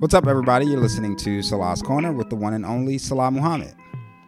What's 0.00 0.14
up, 0.14 0.26
everybody? 0.26 0.64
You're 0.64 0.80
listening 0.80 1.14
to 1.16 1.42
Salah's 1.42 1.82
Corner 1.82 2.10
with 2.10 2.30
the 2.30 2.34
one 2.34 2.54
and 2.54 2.64
only 2.64 2.96
Salah 2.96 3.30
Muhammad. 3.30 3.74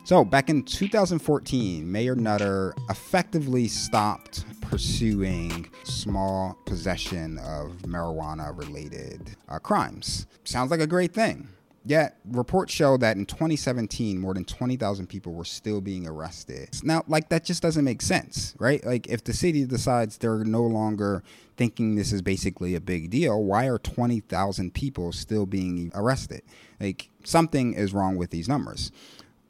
So, 0.05 0.23
back 0.23 0.51
in 0.51 0.65
2014, 0.65 1.91
Mayor 1.91 2.15
Nutter 2.15 2.75
effectively 2.91 3.69
stopped 3.69 4.45
pursuing 4.61 5.71
small 5.85 6.59
possession 6.67 7.39
of 7.39 7.71
marijuana 7.87 8.55
related 8.55 9.35
uh, 9.49 9.59
crimes. 9.61 10.27
Sounds 10.45 10.71
like 10.71 10.81
a 10.81 10.87
great 10.87 11.15
thing. 11.15 11.49
Yet, 11.85 12.19
reports 12.25 12.73
show 12.73 12.97
that 12.99 13.17
in 13.17 13.27
2017, 13.27 14.19
more 14.19 14.35
than 14.35 14.45
20,000 14.45 15.09
people 15.09 15.33
were 15.33 15.45
still 15.45 15.81
being 15.81 16.07
arrested. 16.07 16.69
Now, 16.85 17.03
like, 17.09 17.29
that 17.31 17.45
just 17.45 17.61
doesn't 17.61 17.85
make 17.85 18.03
sense, 18.03 18.55
right? 18.59 18.85
Like, 18.87 19.09
if 19.09 19.25
the 19.25 19.33
city 19.33 19.65
decides 19.65 20.19
they're 20.19 20.45
no 20.45 20.63
longer 20.63 21.25
thinking 21.57 21.97
this 21.97 22.13
is 22.13 22.23
basically 22.23 22.77
a 22.77 22.81
big 22.81 23.11
deal, 23.11 23.43
why 23.43 23.67
are 23.67 23.79
20,000 23.79 24.73
people 24.73 25.11
still 25.13 25.45
being 25.45 25.91
arrested? 25.93 26.43
Like, 26.79 27.09
something 27.25 27.75
is 27.75 27.93
wrong 27.93 28.17
with 28.17 28.31
these 28.31 28.49
numbers. 28.49 28.93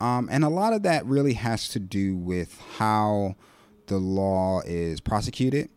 Um, 0.00 0.28
and 0.32 0.42
a 0.42 0.48
lot 0.48 0.72
of 0.72 0.82
that 0.84 1.04
really 1.04 1.34
has 1.34 1.68
to 1.68 1.78
do 1.78 2.16
with 2.16 2.58
how 2.78 3.36
the 3.86 3.98
law 3.98 4.62
is 4.64 5.00
prosecuted, 5.00 5.68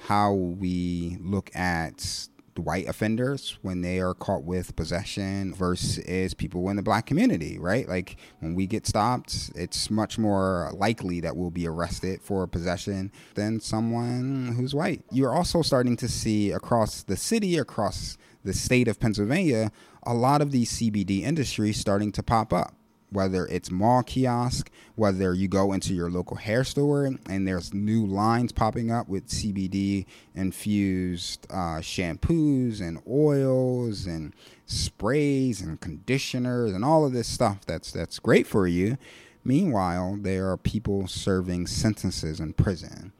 how 0.00 0.32
we 0.32 1.18
look 1.20 1.54
at 1.54 2.28
white 2.58 2.88
offenders 2.88 3.58
when 3.62 3.80
they 3.80 4.00
are 4.00 4.14
caught 4.14 4.44
with 4.44 4.76
possession 4.76 5.54
versus 5.54 6.34
people 6.34 6.68
in 6.70 6.76
the 6.76 6.82
black 6.82 7.06
community, 7.06 7.58
right? 7.58 7.88
Like 7.88 8.16
when 8.40 8.54
we 8.54 8.66
get 8.66 8.86
stopped, 8.86 9.50
it's 9.54 9.90
much 9.90 10.18
more 10.18 10.70
likely 10.74 11.20
that 11.20 11.36
we'll 11.36 11.50
be 11.50 11.66
arrested 11.66 12.22
for 12.22 12.46
possession 12.46 13.12
than 13.34 13.60
someone 13.60 14.54
who's 14.56 14.74
white. 14.74 15.02
You're 15.10 15.34
also 15.34 15.62
starting 15.62 15.96
to 15.98 16.08
see 16.08 16.50
across 16.50 17.02
the 17.02 17.16
city, 17.16 17.58
across 17.58 18.16
the 18.44 18.52
state 18.52 18.88
of 18.88 19.00
Pennsylvania, 19.00 19.72
a 20.02 20.14
lot 20.14 20.42
of 20.42 20.50
these 20.50 20.70
CBD 20.72 21.22
industries 21.22 21.80
starting 21.80 22.12
to 22.12 22.22
pop 22.22 22.52
up 22.52 22.74
whether 23.14 23.46
it's 23.46 23.70
mall 23.70 24.02
kiosk, 24.02 24.70
whether 24.96 25.32
you 25.32 25.48
go 25.48 25.72
into 25.72 25.94
your 25.94 26.10
local 26.10 26.36
hair 26.36 26.64
store 26.64 27.04
and 27.04 27.48
there's 27.48 27.72
new 27.72 28.04
lines 28.04 28.52
popping 28.52 28.90
up 28.90 29.08
with 29.08 29.28
CBD 29.28 30.04
infused 30.34 31.46
uh, 31.48 31.78
shampoos 31.78 32.80
and 32.80 33.00
oils 33.08 34.06
and 34.06 34.34
sprays 34.66 35.60
and 35.60 35.80
conditioners 35.80 36.72
and 36.72 36.84
all 36.84 37.06
of 37.06 37.12
this 37.12 37.28
stuff 37.28 37.64
that's 37.64 37.92
that's 37.92 38.18
great 38.18 38.46
for 38.46 38.66
you. 38.66 38.98
Meanwhile, 39.44 40.18
there 40.22 40.50
are 40.50 40.56
people 40.56 41.06
serving 41.06 41.66
sentences 41.66 42.40
in 42.40 42.54
prison 42.54 43.12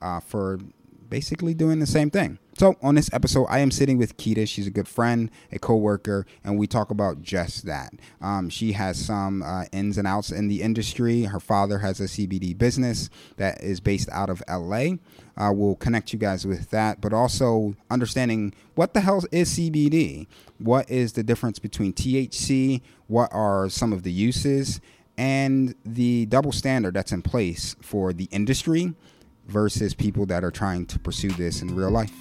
uh, 0.00 0.20
for 0.20 0.60
basically 1.08 1.54
doing 1.54 1.78
the 1.78 1.86
same 1.86 2.10
thing. 2.10 2.38
So, 2.58 2.76
on 2.82 2.96
this 2.96 3.08
episode, 3.14 3.46
I 3.46 3.60
am 3.60 3.70
sitting 3.70 3.96
with 3.96 4.18
Keita. 4.18 4.46
She's 4.46 4.66
a 4.66 4.70
good 4.70 4.86
friend, 4.86 5.30
a 5.50 5.58
co-worker, 5.58 6.26
and 6.44 6.58
we 6.58 6.66
talk 6.66 6.90
about 6.90 7.22
just 7.22 7.64
that. 7.64 7.94
Um, 8.20 8.50
she 8.50 8.72
has 8.72 9.02
some 9.02 9.42
uh, 9.42 9.64
ins 9.72 9.96
and 9.96 10.06
outs 10.06 10.30
in 10.30 10.48
the 10.48 10.60
industry. 10.60 11.22
Her 11.22 11.40
father 11.40 11.78
has 11.78 11.98
a 11.98 12.04
CBD 12.04 12.56
business 12.56 13.08
that 13.38 13.62
is 13.62 13.80
based 13.80 14.10
out 14.10 14.28
of 14.28 14.42
LA. 14.50 14.96
Uh, 15.34 15.50
we'll 15.54 15.76
connect 15.76 16.12
you 16.12 16.18
guys 16.18 16.46
with 16.46 16.68
that, 16.70 17.00
but 17.00 17.14
also 17.14 17.74
understanding 17.90 18.52
what 18.74 18.92
the 18.92 19.00
hell 19.00 19.24
is 19.32 19.58
CBD? 19.58 20.26
What 20.58 20.90
is 20.90 21.14
the 21.14 21.22
difference 21.22 21.58
between 21.58 21.94
THC? 21.94 22.82
What 23.06 23.30
are 23.32 23.70
some 23.70 23.94
of 23.94 24.02
the 24.02 24.12
uses? 24.12 24.80
And 25.16 25.74
the 25.86 26.26
double 26.26 26.52
standard 26.52 26.92
that's 26.94 27.12
in 27.12 27.22
place 27.22 27.76
for 27.80 28.12
the 28.12 28.28
industry 28.30 28.94
versus 29.46 29.94
people 29.94 30.26
that 30.26 30.44
are 30.44 30.50
trying 30.50 30.84
to 30.86 30.98
pursue 30.98 31.30
this 31.30 31.62
in 31.62 31.74
real 31.74 31.90
life. 31.90 32.12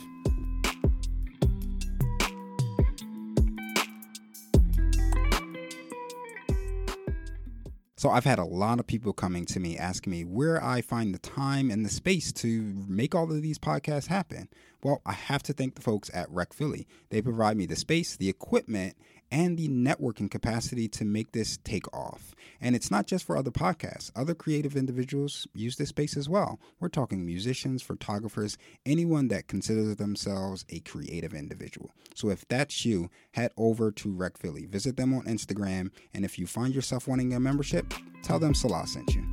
So 8.02 8.10
I've 8.10 8.26
had 8.26 8.40
a 8.40 8.44
lot 8.44 8.80
of 8.80 8.88
people 8.88 9.14
coming 9.14 9.46
to 9.46 9.60
me 9.60 9.78
asking 9.78 10.10
me 10.10 10.24
where 10.24 10.60
I 10.64 10.82
find 10.82 11.14
the 11.14 11.20
time 11.20 11.70
and 11.70 11.86
the 11.86 11.90
space 11.90 12.32
to 12.32 12.84
make 12.88 13.14
all 13.14 13.32
of 13.32 13.44
these 13.44 13.60
podcasts 13.60 14.08
happen. 14.08 14.50
Well, 14.82 15.04
I 15.06 15.12
have 15.12 15.44
to 15.44 15.54
thank 15.54 15.76
the 15.76 15.84
folks 15.84 16.10
at 16.12 16.28
Rec 16.32 16.52
Philly. 16.52 16.88
They 17.12 17.22
provide 17.22 17.58
me 17.58 17.68
the 17.68 17.76
space, 17.76 18.18
the 18.18 18.28
equipment, 18.28 18.96
and 19.32 19.58
the 19.58 19.70
networking 19.70 20.30
capacity 20.30 20.88
to 20.90 21.06
make 21.06 21.32
this 21.32 21.58
take 21.64 21.92
off. 21.96 22.36
And 22.60 22.76
it's 22.76 22.92
not 22.92 23.08
just 23.08 23.26
for 23.26 23.38
other 23.38 23.52
podcasts, 23.52 24.12
other 24.16 24.36
creative 24.36 24.76
individuals 24.76 25.48
use 25.54 25.78
this 25.78 25.90
space 25.90 26.18
as 26.18 26.28
well. 26.28 26.60
We're 26.80 26.90
talking 26.90 27.26
musicians, 27.26 27.82
photographers, 27.82 28.58
anyone 28.86 29.30
that 29.30 29.48
considers 29.48 29.96
themselves 29.96 30.66
a 30.70 30.80
creative 30.82 31.34
individual. 31.34 31.92
So 32.14 32.30
if 32.30 32.48
that's 32.48 32.86
you, 32.86 33.10
head 33.32 33.52
over 33.58 33.92
to 33.92 34.12
Rec 34.12 34.38
Philly, 34.38 34.66
visit 34.66 34.98
them 34.98 35.14
on 35.14 35.24
Instagram, 35.24 35.92
and 36.14 36.26
if 36.26 36.38
you 36.38 36.46
find 36.46 36.76
yourself 36.76 37.08
wanting 37.08 37.34
a 37.34 37.40
membership, 37.40 37.94
tell 38.24 38.40
them 38.40 38.54
Salah 38.54 38.86
sent 38.86 39.16
you. 39.16 39.31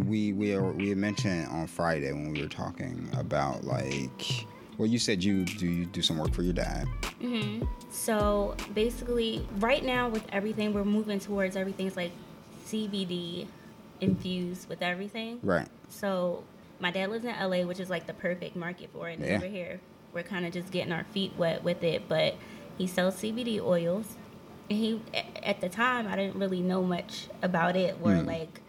We 0.00 0.32
we 0.32 0.58
we 0.58 0.88
had 0.88 0.98
mentioned 0.98 1.48
on 1.48 1.66
Friday 1.66 2.12
when 2.12 2.32
we 2.32 2.42
were 2.42 2.48
talking 2.48 3.08
about 3.18 3.64
like 3.64 4.46
well 4.78 4.88
you 4.88 4.98
said 4.98 5.22
you 5.22 5.44
do 5.44 5.66
you 5.66 5.86
do 5.86 6.02
some 6.02 6.18
work 6.18 6.32
for 6.32 6.42
your 6.42 6.52
dad 6.52 6.86
mm-hmm. 7.20 7.64
so 7.90 8.56
basically 8.74 9.46
right 9.58 9.84
now 9.84 10.08
with 10.08 10.24
everything 10.32 10.72
we're 10.72 10.84
moving 10.84 11.18
towards 11.18 11.56
everything's 11.56 11.96
like 11.96 12.12
cbd 12.66 13.46
infused 14.00 14.68
with 14.68 14.82
everything 14.82 15.38
right 15.42 15.68
so 15.88 16.42
my 16.80 16.90
dad 16.90 17.10
lives 17.10 17.24
in 17.24 17.30
la 17.30 17.60
which 17.66 17.80
is 17.80 17.88
like 17.88 18.06
the 18.06 18.14
perfect 18.14 18.56
market 18.56 18.90
for 18.92 19.08
it 19.08 19.18
and 19.18 19.26
yeah. 19.26 19.36
over 19.36 19.46
here 19.46 19.80
we're 20.12 20.22
kind 20.22 20.44
of 20.44 20.52
just 20.52 20.70
getting 20.70 20.92
our 20.92 21.04
feet 21.04 21.32
wet 21.36 21.62
with 21.62 21.82
it 21.84 22.08
but 22.08 22.34
he 22.78 22.86
sells 22.86 23.14
cbd 23.16 23.60
oils 23.60 24.16
and 24.68 24.78
he 24.78 25.00
at 25.42 25.60
the 25.60 25.68
time 25.68 26.06
i 26.06 26.16
didn't 26.16 26.38
really 26.38 26.60
know 26.60 26.82
much 26.82 27.28
about 27.42 27.76
it 27.76 27.96
or 28.02 28.10
mm. 28.10 28.26
like 28.26 28.60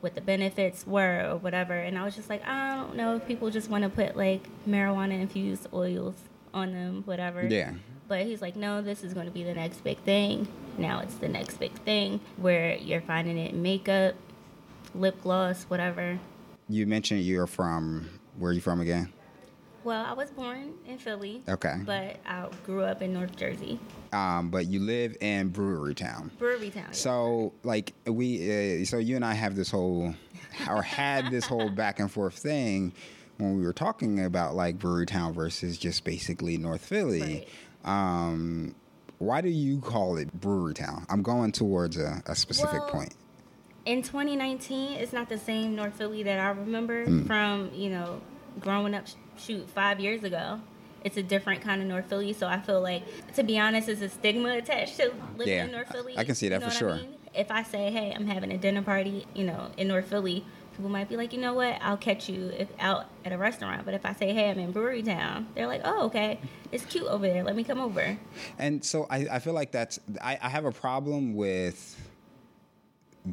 what 0.00 0.14
the 0.14 0.20
benefits 0.20 0.86
were 0.86 1.30
or 1.30 1.36
whatever. 1.36 1.74
And 1.74 1.98
I 1.98 2.04
was 2.04 2.14
just 2.14 2.28
like, 2.28 2.46
I 2.46 2.76
don't 2.76 2.96
know 2.96 3.16
if 3.16 3.26
people 3.26 3.50
just 3.50 3.68
want 3.68 3.84
to 3.84 3.90
put 3.90 4.16
like 4.16 4.48
marijuana 4.66 5.20
infused 5.20 5.66
oils 5.72 6.14
on 6.54 6.72
them, 6.72 7.02
whatever. 7.04 7.46
Yeah. 7.46 7.72
But 8.06 8.26
he's 8.26 8.40
like, 8.40 8.56
no, 8.56 8.80
this 8.80 9.04
is 9.04 9.12
going 9.12 9.26
to 9.26 9.32
be 9.32 9.44
the 9.44 9.54
next 9.54 9.84
big 9.84 9.98
thing. 9.98 10.48
Now 10.78 11.00
it's 11.00 11.16
the 11.16 11.28
next 11.28 11.58
big 11.58 11.72
thing 11.72 12.20
where 12.36 12.76
you're 12.76 13.02
finding 13.02 13.36
it 13.36 13.52
in 13.52 13.62
makeup, 13.62 14.14
lip 14.94 15.20
gloss, 15.22 15.64
whatever. 15.64 16.18
You 16.68 16.86
mentioned 16.86 17.22
you're 17.22 17.46
from, 17.46 18.08
where 18.38 18.50
are 18.50 18.54
you 18.54 18.60
from 18.60 18.80
again? 18.80 19.12
Well, 19.88 20.04
I 20.04 20.12
was 20.12 20.30
born 20.30 20.74
in 20.86 20.98
Philly. 20.98 21.42
Okay. 21.48 21.76
But 21.86 22.16
I 22.26 22.46
grew 22.66 22.82
up 22.82 23.00
in 23.00 23.14
North 23.14 23.34
Jersey. 23.36 23.80
Um, 24.12 24.50
but 24.50 24.66
you 24.66 24.80
live 24.80 25.16
in 25.22 25.48
Brewery 25.48 25.94
Town. 25.94 26.30
Brewery 26.38 26.68
Town. 26.68 26.92
So, 26.92 27.54
like 27.62 27.94
we, 28.04 28.82
uh, 28.82 28.84
so 28.84 28.98
you 28.98 29.16
and 29.16 29.24
I 29.24 29.32
have 29.32 29.56
this 29.56 29.70
whole, 29.70 30.14
or 30.68 30.82
had 30.82 31.30
this 31.30 31.46
whole 31.46 31.70
back 31.74 32.00
and 32.00 32.12
forth 32.12 32.34
thing 32.34 32.92
when 33.38 33.56
we 33.56 33.62
were 33.62 33.72
talking 33.72 34.22
about 34.22 34.54
like 34.54 34.78
Brewery 34.78 35.06
Town 35.06 35.32
versus 35.32 35.78
just 35.78 36.04
basically 36.04 36.58
North 36.58 36.84
Philly. 36.84 37.46
Right. 37.82 37.90
Um, 37.90 38.74
why 39.16 39.40
do 39.40 39.48
you 39.48 39.80
call 39.80 40.18
it 40.18 40.38
Brewery 40.38 40.74
Town? 40.74 41.06
I'm 41.08 41.22
going 41.22 41.50
towards 41.50 41.96
a, 41.96 42.22
a 42.26 42.34
specific 42.34 42.80
well, 42.80 42.90
point. 42.90 43.14
In 43.86 44.02
2019, 44.02 44.98
it's 44.98 45.14
not 45.14 45.30
the 45.30 45.38
same 45.38 45.74
North 45.74 45.94
Philly 45.94 46.24
that 46.24 46.38
I 46.38 46.50
remember 46.50 47.06
mm. 47.06 47.26
from 47.26 47.70
you 47.72 47.88
know 47.88 48.20
growing 48.60 48.94
up 48.94 49.06
shoot 49.36 49.68
five 49.70 50.00
years 50.00 50.24
ago 50.24 50.60
it's 51.04 51.16
a 51.16 51.22
different 51.22 51.62
kind 51.62 51.80
of 51.80 51.88
North 51.88 52.08
Philly. 52.08 52.32
So 52.32 52.46
I 52.46 52.60
feel 52.60 52.80
like, 52.80 53.02
to 53.34 53.42
be 53.42 53.58
honest, 53.58 53.88
it's 53.88 54.02
a 54.02 54.08
stigma 54.08 54.56
attached 54.56 54.96
to 54.96 55.12
living 55.36 55.54
yeah, 55.54 55.64
in 55.64 55.72
North 55.72 55.90
Philly. 55.90 56.14
I 56.16 56.24
can 56.24 56.34
see 56.34 56.48
that 56.48 56.56
you 56.56 56.60
know 56.60 56.70
for 56.70 56.76
sure. 56.76 56.92
I 56.92 56.96
mean? 56.96 57.14
If 57.34 57.50
I 57.50 57.62
say, 57.62 57.90
hey, 57.90 58.12
I'm 58.14 58.26
having 58.26 58.52
a 58.52 58.58
dinner 58.58 58.82
party, 58.82 59.26
you 59.34 59.44
know, 59.44 59.70
in 59.76 59.88
North 59.88 60.06
Philly, 60.06 60.44
people 60.72 60.90
might 60.90 61.08
be 61.08 61.16
like, 61.16 61.32
you 61.32 61.40
know 61.40 61.54
what, 61.54 61.78
I'll 61.82 61.96
catch 61.96 62.28
you 62.28 62.52
if 62.56 62.68
out 62.80 63.06
at 63.24 63.32
a 63.32 63.38
restaurant. 63.38 63.84
But 63.84 63.94
if 63.94 64.04
I 64.04 64.12
say, 64.12 64.32
hey, 64.32 64.50
I'm 64.50 64.58
in 64.58 64.72
Brewery 64.72 65.02
Town, 65.02 65.46
they're 65.54 65.66
like, 65.66 65.82
oh, 65.84 66.06
okay, 66.06 66.40
it's 66.72 66.84
cute 66.86 67.06
over 67.06 67.26
there. 67.26 67.44
Let 67.44 67.54
me 67.54 67.64
come 67.64 67.80
over. 67.80 68.18
And 68.58 68.84
so 68.84 69.06
I, 69.10 69.26
I 69.30 69.38
feel 69.38 69.52
like 69.52 69.70
that's, 69.70 70.00
I, 70.20 70.38
I 70.40 70.48
have 70.48 70.64
a 70.64 70.72
problem 70.72 71.34
with 71.34 71.96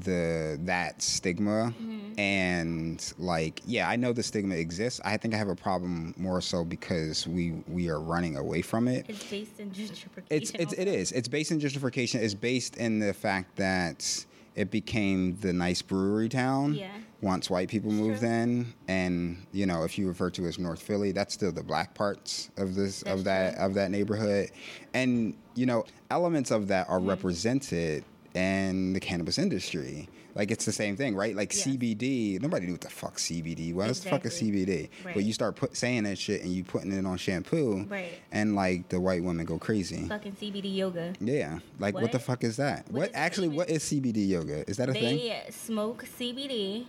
the 0.04 0.60
that 0.64 1.02
stigma 1.02 1.74
mm-hmm. 1.80 2.20
and 2.20 3.14
like 3.18 3.62
yeah 3.66 3.90
i 3.90 3.96
know 3.96 4.12
the 4.12 4.24
stigma 4.24 4.56
exists 4.56 5.00
i 5.06 5.18
think 5.18 5.34
i 5.34 5.38
have 5.38 5.48
a 5.48 5.56
problem 5.56 6.14
more 6.18 6.42
so 6.42 6.64
because 6.64 7.28
we 7.28 7.52
we 7.68 7.90
are 7.90 8.00
running 8.00 8.38
away 8.38 8.62
from 8.62 8.88
it 8.88 9.06
it's 9.08 9.24
based 9.30 9.60
in 9.60 9.72
gentrification 9.72 10.26
it's, 10.30 10.52
it's 10.52 10.74
it 10.74 10.88
is 10.88 11.12
it's 11.12 11.28
based 11.28 11.52
in 11.52 11.60
gentrification 11.60 12.16
it's 12.16 12.34
based 12.34 12.78
in 12.78 13.00
the 13.00 13.14
fact 13.14 13.56
that 13.56 14.26
it 14.56 14.72
became 14.72 15.38
the 15.42 15.52
nice 15.52 15.82
brewery 15.82 16.30
town 16.30 16.74
yeah. 16.74 16.90
once 17.22 17.50
white 17.50 17.68
people 17.68 17.92
moved 17.92 18.20
True. 18.20 18.30
in 18.30 18.74
and 18.88 19.46
you 19.52 19.66
know 19.66 19.84
if 19.84 19.98
you 19.98 20.08
refer 20.08 20.30
to 20.32 20.46
as 20.46 20.58
north 20.58 20.82
philly 20.82 21.12
that's 21.12 21.34
still 21.34 21.52
the 21.52 21.64
black 21.64 21.94
parts 21.94 22.50
of 22.58 22.76
this 22.76 23.02
that's 23.02 23.20
of 23.20 23.26
that 23.26 23.56
true. 23.56 23.66
of 23.66 23.74
that 23.76 23.92
neighborhood 23.92 24.50
and 24.94 25.36
you 25.56 25.66
know 25.66 25.86
elements 26.10 26.52
of 26.52 26.68
that 26.70 26.90
are 26.90 27.00
mm-hmm. 27.00 27.10
represented 27.10 28.04
in 28.36 28.94
the 28.94 29.00
cannabis 29.00 29.38
industry. 29.38 30.10
Like 30.36 30.52
it's 30.52 30.66
the 30.66 30.74
same 30.74 30.98
thing, 30.98 31.16
right? 31.16 31.34
Like 31.36 31.54
Yeah. 31.56 31.64
CBD. 31.64 32.42
Nobody 32.42 32.66
knew 32.66 32.74
what 32.74 32.82
the 32.82 32.90
fuck 32.90 33.16
CBD 33.16 33.74
was. 33.74 34.02
The 34.02 34.10
fuck 34.10 34.26
is 34.26 34.34
CBD? 34.34 34.90
Right. 35.06 35.16
But 35.16 35.24
you 35.24 35.32
start 35.32 35.56
put, 35.56 35.78
saying 35.78 36.04
that 36.04 36.18
shit 36.18 36.42
and 36.42 36.52
you 36.52 36.64
putting 36.66 36.92
it 36.92 37.06
on 37.06 37.18
shampoo, 37.18 37.86
Right. 37.90 38.20
and 38.34 38.54
like 38.54 38.90
the 38.90 39.00
white 39.00 39.24
women 39.24 39.46
go 39.46 39.58
crazy. 39.58 40.08
Fucking 40.10 40.34
CBD 40.34 40.76
yoga. 40.76 41.14
Yeah, 41.22 41.60
like 41.80 41.96
what? 41.96 42.12
the 42.12 42.20
fuck 42.20 42.44
is 42.44 42.58
that? 42.58 42.86
What, 42.88 42.94
What 43.00 43.10
is 43.10 43.16
actually? 43.16 43.48
What 43.48 43.70
is 43.70 43.84
CBD 43.84 44.28
yoga? 44.28 44.70
Is 44.70 44.76
that 44.78 44.90
a 44.90 44.94
thing? 44.94 45.18
They 45.18 45.46
smoke 45.52 46.06
CBD, 46.20 46.86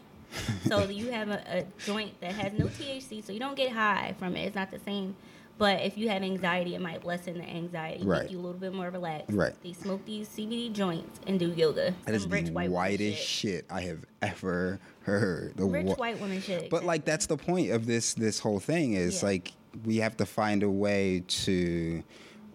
so 0.67 0.83
you 0.89 1.13
have 1.13 1.29
a, 1.29 1.41
a 1.61 1.65
joint 1.85 2.21
that 2.21 2.33
has 2.33 2.53
no 2.59 2.67
THC, 2.67 3.25
so 3.25 3.33
you 3.33 3.39
don't 3.39 3.57
get 3.57 3.71
high 3.71 4.17
from 4.19 4.35
it. 4.35 4.47
It's 4.47 4.57
not 4.57 4.73
the 4.73 4.81
same. 4.81 5.15
But 5.59 5.83
if 5.83 5.97
you 5.97 6.09
have 6.11 6.23
anxiety, 6.23 6.75
it 6.75 6.81
might 6.83 7.05
lessen 7.05 7.39
the 7.39 7.45
anxiety, 7.49 8.05
Right. 8.05 8.23
make 8.25 8.31
you 8.33 8.39
a 8.39 8.43
little 8.43 8.61
bit 8.61 8.75
more 8.75 8.91
relaxed. 8.91 9.33
Right. 9.33 9.55
They 9.63 9.73
smoke 9.73 10.05
these 10.05 10.29
CBD 10.29 10.71
joints 10.73 11.19
and 11.27 11.39
do 11.41 11.51
yoga. 11.51 11.95
That 12.05 12.15
is 12.15 12.23
Some 12.23 12.31
the 12.31 12.37
rich 12.43 12.51
white 12.51 12.71
whitest 12.71 13.19
shit. 13.19 13.27
shit 13.27 13.67
I 13.71 13.81
have 13.83 14.05
ever 14.21 14.79
heard. 15.03 15.57
The 15.57 15.65
Rich 15.65 15.87
whi- 15.87 15.95
white 15.95 16.21
woman 16.21 16.41
shit. 16.43 16.69
But 16.69 16.85
like 16.85 17.05
that's 17.07 17.27
the 17.27 17.37
point 17.39 17.71
of 17.71 17.87
this 17.87 18.13
this 18.15 18.39
whole 18.39 18.61
thing 18.61 18.93
is 18.95 19.23
Yeah. 19.23 19.29
like 19.29 19.53
we 19.85 19.97
have 19.99 20.17
to 20.19 20.27
find 20.27 20.63
a 20.63 20.71
way 20.71 21.23
to 21.27 22.03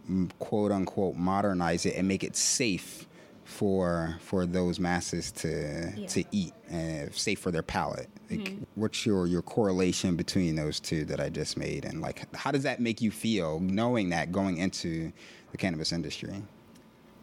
mm, 0.09 0.30
quote 0.39 0.71
unquote 0.71 1.15
modernize 1.15 1.86
it 1.86 1.95
and 1.95 2.07
make 2.07 2.24
it 2.24 2.36
safe 2.36 3.07
for 3.51 4.15
for 4.19 4.45
those 4.45 4.80
masses 4.80 5.31
to 5.31 5.92
Yeah. 5.95 6.07
to 6.07 6.24
eat 6.31 6.53
and 6.69 7.13
safe 7.13 7.39
for 7.39 7.51
their 7.51 7.63
palate. 7.63 8.09
Like, 8.30 8.39
Mm-hmm. 8.39 8.63
What's 8.75 9.06
your 9.06 9.27
your 9.27 9.42
correlation 9.42 10.15
between 10.15 10.56
those 10.56 10.80
two 10.80 11.03
that 11.06 11.19
I 11.19 11.30
just 11.30 11.57
made, 11.57 11.83
and 11.86 12.01
like 12.01 12.33
how 12.33 12.51
does 12.51 12.63
that 12.63 12.80
make 12.80 13.01
you 13.01 13.12
feel 13.12 13.59
knowing 13.59 14.09
that 14.09 14.31
going 14.31 14.57
into 14.57 15.12
the 15.51 15.57
cannabis 15.57 15.92
industry? 15.92 16.42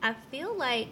I 0.02 0.14
feel 0.30 0.54
like 0.56 0.90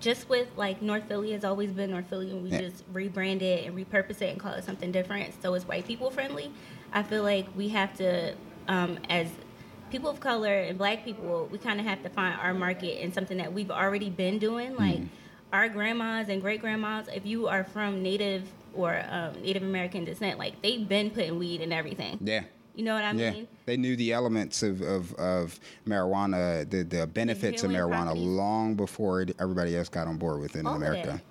just 0.00 0.28
with 0.28 0.48
like 0.56 0.82
North 0.82 1.04
Philly 1.08 1.32
has 1.32 1.44
always 1.44 1.70
been 1.70 1.90
North 1.90 2.08
Philly, 2.10 2.30
and 2.32 2.42
we 2.42 2.50
Yeah. 2.50 2.62
just 2.62 2.92
rebrand 2.92 3.40
it 3.42 3.66
and 3.66 3.76
repurpose 3.76 4.20
it 4.20 4.30
and 4.32 4.40
call 4.40 4.52
it 4.54 4.64
something 4.64 4.90
different, 4.92 5.32
so 5.40 5.54
it's 5.54 5.66
white 5.66 5.86
people 5.86 6.10
friendly. 6.10 6.50
I 6.92 7.02
feel 7.04 7.22
like 7.22 7.46
we 7.56 7.68
have 7.68 7.96
to, 7.98 8.34
um, 8.68 8.98
as 9.08 9.28
people 9.90 10.10
of 10.10 10.20
color 10.20 10.52
and 10.52 10.76
Black 10.78 11.04
people, 11.04 11.48
we 11.50 11.58
kind 11.58 11.80
of 11.80 11.86
have 11.86 12.02
to 12.02 12.08
find 12.08 12.38
our 12.40 12.54
market 12.54 13.02
in 13.02 13.12
something 13.12 13.38
that 13.38 13.52
we've 13.52 13.70
already 13.70 14.10
been 14.10 14.38
doing, 14.38 14.72
Mm. 14.72 14.78
like. 14.78 15.00
Our 15.52 15.68
grandmas 15.68 16.28
and 16.28 16.42
great 16.42 16.60
grandmas, 16.60 17.06
if 17.14 17.24
you 17.24 17.46
are 17.46 17.62
from 17.62 18.02
Native 18.02 18.42
or 18.74 19.00
um, 19.08 19.40
Native 19.42 19.62
American 19.62 20.04
descent, 20.04 20.38
like 20.40 20.60
they've 20.60 20.86
been 20.86 21.08
putting 21.10 21.38
weed 21.38 21.60
in 21.60 21.72
everything. 21.72 22.18
Yeah. 22.20 22.42
You 22.74 22.84
know 22.84 22.94
what 22.94 23.04
I 23.04 23.12
yeah, 23.12 23.30
mean? 23.30 23.48
they 23.64 23.76
knew 23.76 23.96
the 23.96 24.12
elements 24.12 24.62
of, 24.64 24.82
of, 24.82 25.14
of 25.14 25.58
marijuana, 25.86 26.68
the, 26.68 26.82
the 26.82 27.06
benefits 27.06 27.62
of 27.62 27.70
marijuana 27.70 28.06
properties. 28.06 28.24
long 28.26 28.74
before 28.74 29.22
it- 29.22 29.36
everybody 29.38 29.76
else 29.76 29.88
got 29.88 30.08
on 30.08 30.16
board 30.18 30.40
with 30.40 30.56
it 30.56 30.60
in 30.60 30.66
all 30.66 30.74
America. 30.74 31.22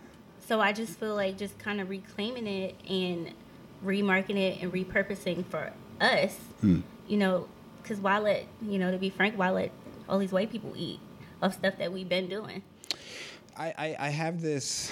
So 0.48 0.62
I 0.62 0.72
just 0.72 0.98
feel 0.98 1.14
like 1.14 1.38
just 1.38 1.60
kind 1.60 1.82
of 1.82 1.90
reclaiming 1.90 2.48
it 2.48 2.76
and 2.90 3.32
remarketing 3.86 4.38
it 4.38 4.62
and 4.64 4.72
repurposing 4.72 5.46
for 5.46 5.72
us, 6.00 6.36
Hmm. 6.62 6.80
you 7.08 7.18
know, 7.18 7.48
because 7.86 8.00
why 8.00 8.18
let, 8.18 8.46
you 8.64 8.80
know, 8.80 8.90
to 8.92 8.98
be 8.98 9.12
frank, 9.12 9.38
why 9.38 9.52
let 9.52 9.72
all 10.10 10.18
these 10.18 10.32
white 10.32 10.52
people 10.52 10.74
eat 10.76 11.00
of 11.42 11.54
stuff 11.54 11.76
that 11.78 11.94
we've 11.94 12.10
been 12.10 12.28
doing? 12.28 12.64
I, 13.56 13.74
I, 13.78 13.96
I 14.00 14.10
have 14.10 14.42
this 14.42 14.92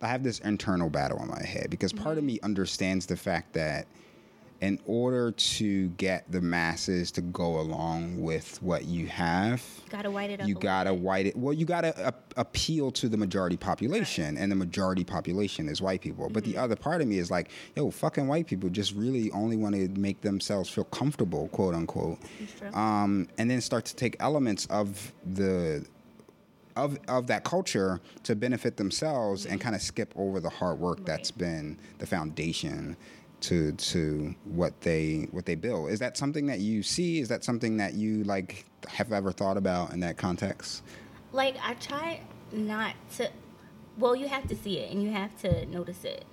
I 0.00 0.08
have 0.08 0.24
this 0.24 0.40
internal 0.40 0.90
battle 0.90 1.22
in 1.22 1.28
my 1.28 1.44
head 1.44 1.68
because 1.70 1.92
part 1.92 2.16
Mm-hmm. 2.16 2.18
of 2.18 2.24
me 2.24 2.40
understands 2.42 3.06
the 3.06 3.16
fact 3.16 3.52
that 3.52 3.86
in 4.62 4.78
order 4.86 5.32
to 5.32 5.88
get 5.90 6.24
the 6.30 6.40
masses 6.40 7.10
to 7.10 7.20
go 7.20 7.58
along 7.58 8.22
with 8.22 8.62
what 8.62 8.84
you 8.84 9.08
have, 9.08 9.60
you 9.84 9.90
Gotta 9.90 10.10
white 10.10 10.30
it 10.30 10.40
up. 10.40 10.46
you 10.46 10.54
gotta 10.54 10.94
white 10.94 11.26
it. 11.26 11.36
Well, 11.36 11.52
you 11.52 11.66
gotta 11.66 11.92
a- 12.08 12.40
appeal 12.40 12.92
to 12.92 13.08
the 13.08 13.16
majority 13.16 13.56
population, 13.56 14.38
and 14.38 14.52
the 14.52 14.56
majority 14.56 15.02
population 15.02 15.68
is 15.68 15.82
white 15.82 16.00
people. 16.00 16.30
But 16.30 16.44
Mm-hmm. 16.44 16.52
the 16.52 16.58
other 16.58 16.76
part 16.76 17.02
of 17.02 17.08
me 17.08 17.18
is 17.18 17.28
like, 17.28 17.50
yo, 17.74 17.90
fucking 17.90 18.28
white 18.28 18.46
people 18.46 18.70
just 18.70 18.94
really 18.94 19.32
only 19.32 19.56
want 19.56 19.74
to 19.74 19.88
make 20.00 20.20
themselves 20.20 20.70
feel 20.70 20.84
comfortable, 20.84 21.48
quote 21.48 21.74
unquote, 21.74 22.18
um, 22.72 23.26
and 23.38 23.50
then 23.50 23.60
start 23.60 23.84
to 23.86 23.96
take 23.96 24.14
elements 24.20 24.66
of 24.66 25.12
the 25.34 25.84
of 26.76 26.98
of 27.08 27.26
that 27.26 27.42
culture 27.44 28.00
to 28.22 28.34
benefit 28.36 28.76
themselves 28.78 29.44
and 29.44 29.60
kind 29.60 29.74
of 29.74 29.82
skip 29.82 30.10
over 30.16 30.40
the 30.40 30.48
hard 30.48 30.78
work 30.78 31.04
that's 31.04 31.30
been 31.32 31.76
the 31.98 32.06
foundation 32.06 32.96
to 33.42 33.72
to 33.72 34.34
what 34.44 34.80
they 34.80 35.28
what 35.30 35.46
they 35.46 35.54
build. 35.54 35.90
Is 35.90 35.98
that 36.00 36.16
something 36.16 36.46
that 36.46 36.60
you 36.60 36.82
see? 36.82 37.20
Is 37.20 37.28
that 37.28 37.44
something 37.44 37.76
that 37.76 37.94
you 37.94 38.24
like 38.24 38.64
have 38.88 39.12
ever 39.12 39.32
thought 39.32 39.56
about 39.56 39.92
in 39.92 40.00
that 40.00 40.16
context? 40.16 40.82
like 41.32 41.56
I 41.62 41.74
try 41.74 42.20
not 42.52 42.94
to. 43.16 43.30
Well, 43.98 44.16
you 44.16 44.28
have 44.28 44.48
to 44.48 44.56
see 44.56 44.78
it 44.78 44.92
and 44.92 45.02
you 45.02 45.10
have 45.10 45.36
to 45.42 45.66
notice 45.66 46.04
it. 46.04 46.24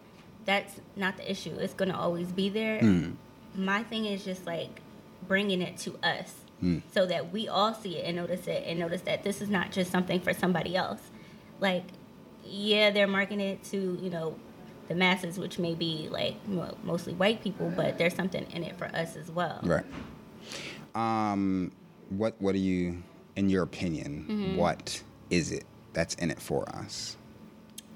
That's 0.46 0.80
not 0.96 1.18
the 1.18 1.30
issue. 1.30 1.56
It's 1.56 1.74
gonna 1.74 1.98
always 1.98 2.32
be 2.32 2.50
there. 2.50 2.80
Hmm. 2.80 3.12
My 3.56 3.84
thing 3.84 4.06
is 4.06 4.24
just 4.24 4.46
like 4.46 4.82
bringing 5.28 5.62
it 5.62 5.78
to 5.80 5.98
us 6.04 6.34
hmm. 6.60 6.80
so 6.94 7.06
that 7.06 7.32
we 7.32 7.48
all 7.48 7.74
see 7.74 7.98
it 7.98 8.06
and 8.06 8.16
notice 8.16 8.48
it 8.48 8.64
and 8.66 8.80
notice 8.80 9.02
that 9.02 9.24
this 9.24 9.42
is 9.42 9.50
not 9.50 9.72
just 9.72 9.92
something 9.92 10.20
for 10.20 10.34
somebody 10.34 10.76
else. 10.76 11.02
Like, 11.60 11.84
yeah, 12.46 12.90
they're 12.92 13.08
marketing 13.08 13.42
it 13.42 13.64
to 13.66 13.98
you 14.02 14.10
know 14.10 14.36
the 14.90 14.96
masses, 14.96 15.40
which 15.40 15.58
may 15.60 15.74
be 15.76 16.10
like 16.12 16.36
mo- 16.48 16.76
mostly 16.84 17.14
white 17.14 17.42
people, 17.42 17.72
but 17.76 17.98
there's 17.98 18.16
something 18.16 18.46
in 18.52 18.64
it 18.64 18.78
for 18.78 18.86
us 18.88 19.16
as 19.16 19.32
well. 19.32 19.60
Right. 19.64 19.86
Um, 20.96 21.72
what 22.10 22.36
what 22.40 22.54
do 22.54 22.60
you, 22.60 23.02
in 23.36 23.50
your 23.50 23.64
opinion, 23.64 24.26
Mm-hmm. 24.28 24.56
what 24.58 25.02
is 25.30 25.52
it 25.52 25.64
that's 25.94 26.16
in 26.16 26.32
it 26.32 26.42
for 26.42 26.68
us? 26.70 27.16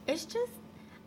It's 0.07 0.25
just, 0.25 0.51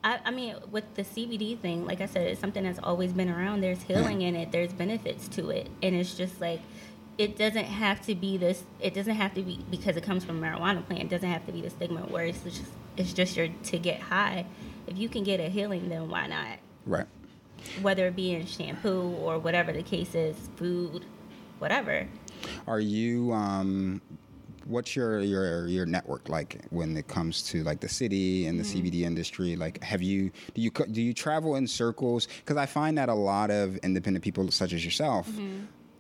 I, 0.03 0.19
I 0.25 0.31
mean, 0.31 0.57
with 0.71 0.95
the 0.95 1.03
CBD 1.03 1.59
thing, 1.59 1.85
like 1.87 2.01
I 2.01 2.07
said, 2.07 2.27
it's 2.27 2.41
something 2.41 2.65
that's 2.65 2.79
always 2.83 3.13
been 3.13 3.29
around. 3.29 3.61
There's 3.61 3.83
healing 3.83 4.23
in 4.23 4.35
it. 4.35 4.51
There's 4.53 4.73
benefits 4.73 5.29
to 5.29 5.51
it, 5.51 5.69
and 5.83 5.95
it's 5.95 6.15
just 6.15 6.41
like, 6.41 6.61
it 7.19 7.37
doesn't 7.39 7.65
have 7.65 8.01
to 8.07 8.15
be 8.15 8.37
this. 8.37 8.65
It 8.81 8.93
doesn't 8.95 9.15
have 9.15 9.35
to 9.35 9.43
be 9.43 9.65
because 9.71 9.97
it 9.97 10.03
comes 10.03 10.25
from 10.25 10.43
a 10.43 10.47
marijuana 10.47 10.85
plant. 10.85 11.03
It 11.05 11.09
doesn't 11.11 11.31
have 11.31 11.47
to 11.47 11.53
be 11.53 11.61
the 11.61 11.71
stigma 11.71 12.01
where 12.03 12.25
it's 12.27 12.43
just, 12.43 12.63
it's 12.97 13.13
just 13.13 13.37
your 13.37 13.49
to 13.65 13.79
get 13.79 14.01
high. 14.01 14.47
If 14.87 14.99
you 14.99 15.09
can 15.09 15.25
get 15.25 15.41
a 15.41 15.49
healing, 15.49 15.89
then 15.89 16.09
why 16.09 16.27
not? 16.27 16.59
Right. 16.85 17.07
Whether 17.83 18.07
it 18.07 18.17
be 18.17 18.35
in 18.35 18.47
shampoo 18.47 19.17
or 19.21 19.39
whatever 19.39 19.73
the 19.73 19.83
case 19.83 20.15
is, 20.15 20.37
food, 20.57 21.05
whatever. 21.59 22.07
Are 22.67 22.81
you 22.81 23.33
um 23.33 24.01
what's 24.67 24.97
your 24.97 25.21
your 25.21 25.67
your 25.69 25.87
network 25.87 26.29
like 26.29 26.61
when 26.71 26.97
it 26.97 27.07
comes 27.07 27.43
to 27.45 27.63
like 27.63 27.81
the 27.81 27.89
city 27.89 28.47
and 28.47 28.59
the 28.59 28.65
CBD 28.65 29.03
industry? 29.03 29.57
Like 29.57 29.83
have 29.83 30.03
you 30.03 30.31
do 30.55 30.61
you 30.61 30.71
do 30.71 31.03
you 31.03 31.15
travel 31.15 31.57
in 31.57 31.67
circles 31.67 32.29
cuz 32.45 32.57
I 32.57 32.67
find 32.67 32.99
that 32.99 33.09
a 33.09 33.15
lot 33.15 33.51
of 33.51 33.77
independent 33.79 34.25
people 34.25 34.51
such 34.51 34.73
as 34.73 34.85
yourself 34.85 35.29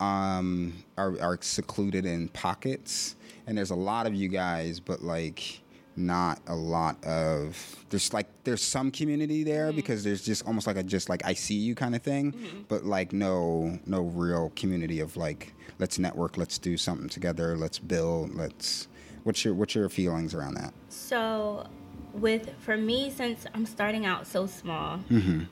um 0.01 0.75
are 0.99 1.19
are 1.21 1.39
secluded 1.41 2.05
in 2.05 2.29
pockets 2.29 3.17
and 3.47 3.57
there's 3.57 3.71
a 3.71 3.77
lot 3.77 4.07
of 4.07 4.15
you 4.15 4.29
guys 4.29 4.79
but 4.79 5.03
like 5.03 5.63
not 5.97 6.41
a 6.47 6.55
lot 6.55 7.03
of 7.05 7.85
there's 7.91 8.13
like 8.13 8.27
there's 8.45 8.63
some 8.63 8.91
community 8.91 9.43
there 9.43 9.69
mm-hmm. 9.69 9.77
because 9.77 10.05
there's 10.05 10.25
just 10.25 10.47
almost 10.47 10.67
like 10.67 10.77
a 10.77 10.83
just 10.83 11.09
like 11.09 11.25
I 11.25 11.35
see 11.35 11.55
you 11.55 11.75
kind 11.75 11.95
of 11.95 12.03
thing, 12.03 12.33
mm-hmm. 12.33 12.63
but 12.69 12.85
like 12.85 13.13
no 13.13 13.79
no 13.87 14.03
real 14.03 14.53
community 14.57 15.01
of 15.01 15.17
like 15.17 15.55
let's 15.79 15.99
network, 15.99 16.37
let's 16.37 16.59
do 16.59 16.77
something 16.77 17.09
together, 17.09 17.57
let's 17.57 17.79
build, 17.79 18.35
let's 18.35 18.89
what's 19.25 19.45
your 19.45 19.55
what's 19.55 19.75
your 19.75 19.89
feelings 19.89 20.35
around 20.35 20.55
that? 20.55 20.73
So, 20.89 21.67
with 22.13 22.51
for 22.59 22.77
me, 22.77 23.11
since 23.11 23.47
I'm 23.55 23.67
starting 23.67 24.07
out 24.07 24.27
so 24.27 24.47
small, 24.47 24.99
mm-hmm. 25.11 25.45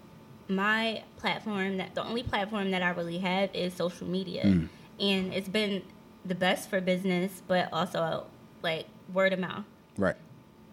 my 0.48 1.02
platform 1.16 1.78
that 1.78 1.94
the 1.94 2.04
only 2.04 2.22
platform 2.22 2.70
that 2.70 2.82
I 2.82 2.90
really 2.90 3.18
have 3.18 3.50
is 3.54 3.74
social 3.74 4.06
media, 4.06 4.44
mm. 4.44 4.68
and 5.00 5.34
it's 5.34 5.48
been 5.48 5.82
the 6.24 6.34
best 6.34 6.70
for 6.70 6.80
business, 6.80 7.42
but 7.46 7.68
also 7.72 8.26
like 8.62 8.86
word 9.12 9.32
of 9.32 9.38
mouth. 9.38 9.64
Right. 9.96 10.16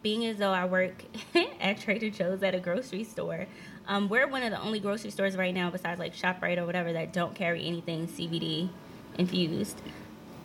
Being 0.02 0.26
as 0.26 0.38
though 0.38 0.52
I 0.52 0.66
work 0.66 1.04
at 1.62 1.80
Trader 1.80 2.10
Joe's 2.10 2.42
at 2.44 2.56
a 2.56 2.60
grocery 2.60 3.04
store, 3.04 3.46
um, 3.88 4.10
we're 4.10 4.28
one 4.28 4.42
of 4.44 4.52
the 4.52 4.60
only 4.62 4.80
grocery 4.80 5.12
stores 5.12 5.36
right 5.36 5.54
now, 5.54 5.70
besides 5.70 6.00
like 6.00 6.16
Shoprite 6.16 6.58
or 6.58 6.66
whatever, 6.66 6.94
that 6.94 7.14
don't 7.14 7.36
carry 7.36 7.66
anything 7.66 8.08
CBD 8.08 8.70
infused. 9.18 9.82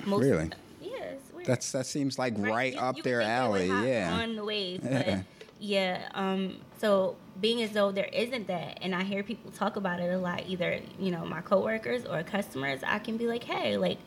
Most, 0.04 0.22
Really? 0.22 0.50
Yes. 0.82 1.14
That's 1.46 1.72
that 1.72 1.86
seems 1.86 2.18
like 2.18 2.34
right, 2.36 2.74
You- 2.74 2.80
up 2.80 2.96
you 2.96 3.02
their 3.02 3.20
alley, 3.22 3.66
yeah. 3.68 4.18
On 4.20 4.36
the 4.36 4.44
wave, 4.44 4.80
but 4.90 5.20
yeah. 5.60 6.08
Um. 6.14 6.58
So 6.78 7.16
being 7.40 7.62
as 7.62 7.70
though 7.70 7.92
there 7.92 8.08
isn't 8.12 8.48
that, 8.48 8.78
and 8.82 8.94
I 8.94 9.04
hear 9.04 9.22
people 9.22 9.50
talk 9.52 9.76
about 9.76 10.00
it 10.00 10.12
a 10.12 10.18
lot, 10.18 10.42
either 10.48 10.80
you 10.98 11.10
know 11.10 11.24
my 11.24 11.40
coworkers 11.40 12.04
or 12.04 12.22
customers, 12.24 12.80
I 12.84 12.98
can 12.98 13.16
be 13.16 13.26
like, 13.26 13.44
hey, 13.44 13.76
like, 13.76 13.98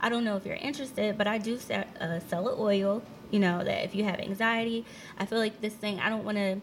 I 0.00 0.08
don't 0.08 0.24
know 0.24 0.36
if 0.36 0.46
you're 0.46 0.56
interested, 0.56 1.18
but 1.18 1.26
I 1.26 1.38
do 1.38 1.58
sell, 1.58 1.84
uh, 2.00 2.18
sell 2.28 2.48
an 2.48 2.56
oil. 2.58 3.02
You 3.30 3.40
know 3.40 3.64
that 3.64 3.84
if 3.84 3.94
you 3.94 4.04
have 4.04 4.20
anxiety, 4.20 4.84
I 5.18 5.26
feel 5.26 5.38
like 5.38 5.60
this 5.60 5.74
thing. 5.74 6.00
I 6.00 6.08
don't 6.08 6.24
want 6.24 6.36
to 6.38 6.60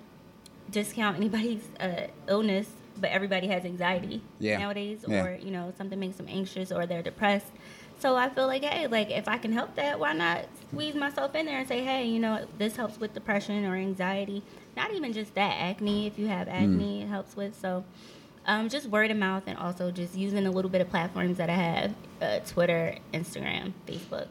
discount 0.71 1.17
anybody's 1.21 1.63
uh, 1.79 2.07
illness, 2.27 2.67
but 2.99 3.11
everybody 3.11 3.47
has 3.47 3.65
anxiety 3.65 4.21
Yeah. 4.39 4.57
nowadays, 4.57 5.03
Yeah. 5.07 5.23
or 5.25 5.35
you 5.35 5.51
know 5.51 5.73
something 5.77 5.99
makes 5.99 6.17
them 6.17 6.27
anxious 6.29 6.71
or 6.71 6.85
they're 6.85 7.03
depressed. 7.03 7.51
So 7.99 8.15
I 8.17 8.27
feel 8.29 8.47
like, 8.47 8.63
hey, 8.65 8.87
like 8.87 9.11
if 9.11 9.27
I 9.29 9.37
can 9.37 9.53
help 9.53 9.75
that, 9.75 9.97
why 9.99 10.13
not 10.13 10.45
squeeze 10.69 10.93
myself 10.95 11.35
in 11.35 11.45
there 11.45 11.59
and 11.59 11.67
say, 11.67 11.83
hey, 11.83 12.05
you 12.05 12.19
know, 12.19 12.45
this 12.57 12.75
helps 12.75 12.99
with 12.99 13.13
depression 13.13 13.63
or 13.65 13.75
anxiety. 13.75 14.43
Not 14.75 14.93
even 14.93 15.13
just 15.13 15.35
that, 15.35 15.53
acne. 15.61 16.07
If 16.07 16.19
you 16.19 16.27
have 16.27 16.49
acne, 16.49 16.99
mm. 16.99 17.03
it 17.03 17.07
helps 17.07 17.35
with. 17.37 17.57
So 17.57 17.85
um, 18.45 18.67
just 18.67 18.87
word 18.87 19.09
of 19.11 19.15
mouth 19.17 19.43
and 19.47 19.57
also 19.57 19.89
just 19.91 20.15
using 20.15 20.45
a 20.45 20.51
little 20.51 20.69
bit 20.69 20.81
of 20.81 20.89
platforms 20.89 21.37
that 21.37 21.49
I 21.49 21.53
have 21.55 21.95
uh, 22.21 22.39
Twitter, 22.39 22.95
Instagram, 23.13 23.71
Facebook. 23.87 24.27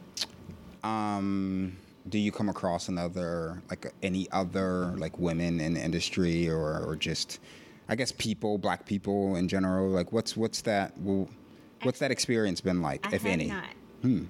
Um, 0.83 1.77
do 2.09 2.17
you 2.17 2.31
come 2.31 2.49
across 2.49 2.89
another, 2.89 3.61
like 3.69 3.93
any 4.01 4.29
other, 4.31 4.93
like 4.97 5.17
women 5.17 5.59
in 5.59 5.75
the 5.75 5.81
industry 5.81 6.49
or, 6.49 6.83
or 6.85 6.95
just, 6.95 7.39
I 7.87 7.95
guess, 7.95 8.11
people, 8.11 8.57
black 8.57 8.85
people 8.85 9.35
in 9.35 9.47
general? 9.47 9.89
Like, 9.89 10.11
what's, 10.11 10.35
what's 10.35 10.61
that, 10.61 10.97
well, 10.99 11.29
what's 11.83 11.99
that 11.99 12.11
experience 12.11 12.61
been 12.61 12.81
like, 12.81 13.05
I 13.07 13.15
if 13.15 13.25
any? 13.25 13.47
Not. 13.47 13.65
Hmm. 14.01 14.25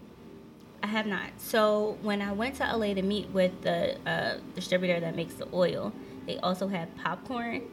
I 0.83 0.87
have 0.87 1.07
not. 1.07 1.29
So 1.37 1.97
when 2.01 2.21
I 2.21 2.33
went 2.33 2.55
to 2.55 2.63
LA 2.63 2.93
to 2.93 3.01
meet 3.01 3.29
with 3.29 3.61
the 3.61 3.97
uh, 4.07 4.37
distributor 4.53 4.99
that 4.99 5.15
makes 5.15 5.33
the 5.35 5.47
oil, 5.53 5.93
they 6.27 6.37
also 6.39 6.67
have 6.67 6.93
popcorn 6.97 7.63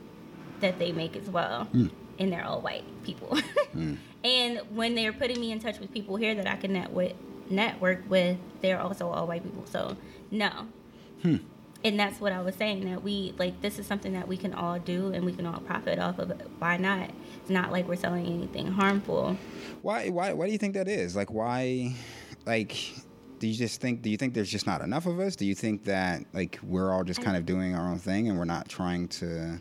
that 0.60 0.78
they 0.78 0.92
make 0.92 1.16
as 1.16 1.28
well. 1.28 1.66
Mm. 1.74 1.90
And 2.18 2.32
they're 2.32 2.44
all 2.44 2.60
white 2.60 2.84
people. 3.02 3.38
mm. 3.74 3.96
And 4.22 4.60
when 4.74 4.94
they're 4.94 5.14
putting 5.14 5.40
me 5.40 5.50
in 5.50 5.60
touch 5.60 5.78
with 5.78 5.90
people 5.94 6.16
here 6.16 6.34
that 6.34 6.46
I 6.46 6.56
can 6.56 6.74
net 6.74 6.92
with, 6.92 7.14
network 7.50 8.08
with, 8.08 8.38
they're 8.60 8.80
also 8.80 9.08
all 9.08 9.26
white 9.26 9.42
people. 9.42 9.64
So 9.66 9.96
no. 10.30 10.68
Hmm. 11.22 11.36
And 11.82 11.98
that's 11.98 12.20
what 12.20 12.32
I 12.32 12.42
was 12.42 12.54
saying 12.56 12.84
that 12.90 13.02
we 13.02 13.34
like 13.38 13.62
this 13.62 13.78
is 13.78 13.86
something 13.86 14.12
that 14.12 14.28
we 14.28 14.36
can 14.36 14.52
all 14.52 14.78
do 14.78 15.12
and 15.12 15.24
we 15.24 15.32
can 15.32 15.46
all 15.46 15.60
profit 15.60 15.98
off 15.98 16.18
of. 16.18 16.30
It. 16.30 16.50
Why 16.58 16.76
not? 16.76 17.10
It's 17.40 17.50
not 17.50 17.72
like 17.72 17.88
we're 17.88 17.96
selling 17.96 18.26
anything 18.26 18.66
harmful. 18.66 19.36
Why? 19.80 20.10
Why? 20.10 20.34
Why 20.34 20.46
do 20.46 20.52
you 20.52 20.58
think 20.58 20.74
that 20.74 20.88
is? 20.88 21.16
Like 21.16 21.32
why? 21.32 21.94
Like 22.44 22.76
do 23.40 23.48
you 23.48 23.54
just 23.54 23.80
think 23.80 24.02
do 24.02 24.10
you 24.10 24.16
think 24.16 24.34
there's 24.34 24.50
just 24.50 24.66
not 24.66 24.82
enough 24.82 25.06
of 25.06 25.18
us 25.18 25.34
do 25.34 25.44
you 25.44 25.54
think 25.54 25.84
that 25.84 26.22
like 26.32 26.60
we're 26.62 26.92
all 26.92 27.02
just 27.02 27.20
kind 27.22 27.36
of 27.36 27.44
doing 27.44 27.74
our 27.74 27.88
own 27.90 27.98
thing 27.98 28.28
and 28.28 28.38
we're 28.38 28.44
not 28.44 28.68
trying 28.68 29.08
to 29.08 29.60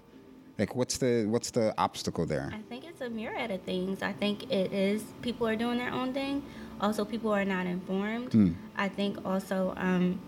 like 0.59 0.75
what's 0.75 0.97
the 0.97 1.25
what's 1.29 1.49
the 1.51 1.73
obstacle 1.77 2.25
there 2.25 2.51
i 2.53 2.61
think 2.69 2.85
it's 2.85 3.01
a 3.01 3.09
myriad 3.09 3.49
of 3.49 3.61
things 3.61 4.03
i 4.03 4.11
think 4.11 4.51
it 4.51 4.71
is 4.73 5.03
people 5.21 5.47
are 5.47 5.55
doing 5.55 5.77
their 5.77 5.91
own 5.91 6.13
thing 6.13 6.43
also 6.81 7.05
people 7.05 7.31
are 7.31 7.45
not 7.45 7.65
informed 7.65 8.31
mm. 8.31 8.53
i 8.75 8.87
think 8.87 9.17
also 9.25 9.73
um, 9.77 10.19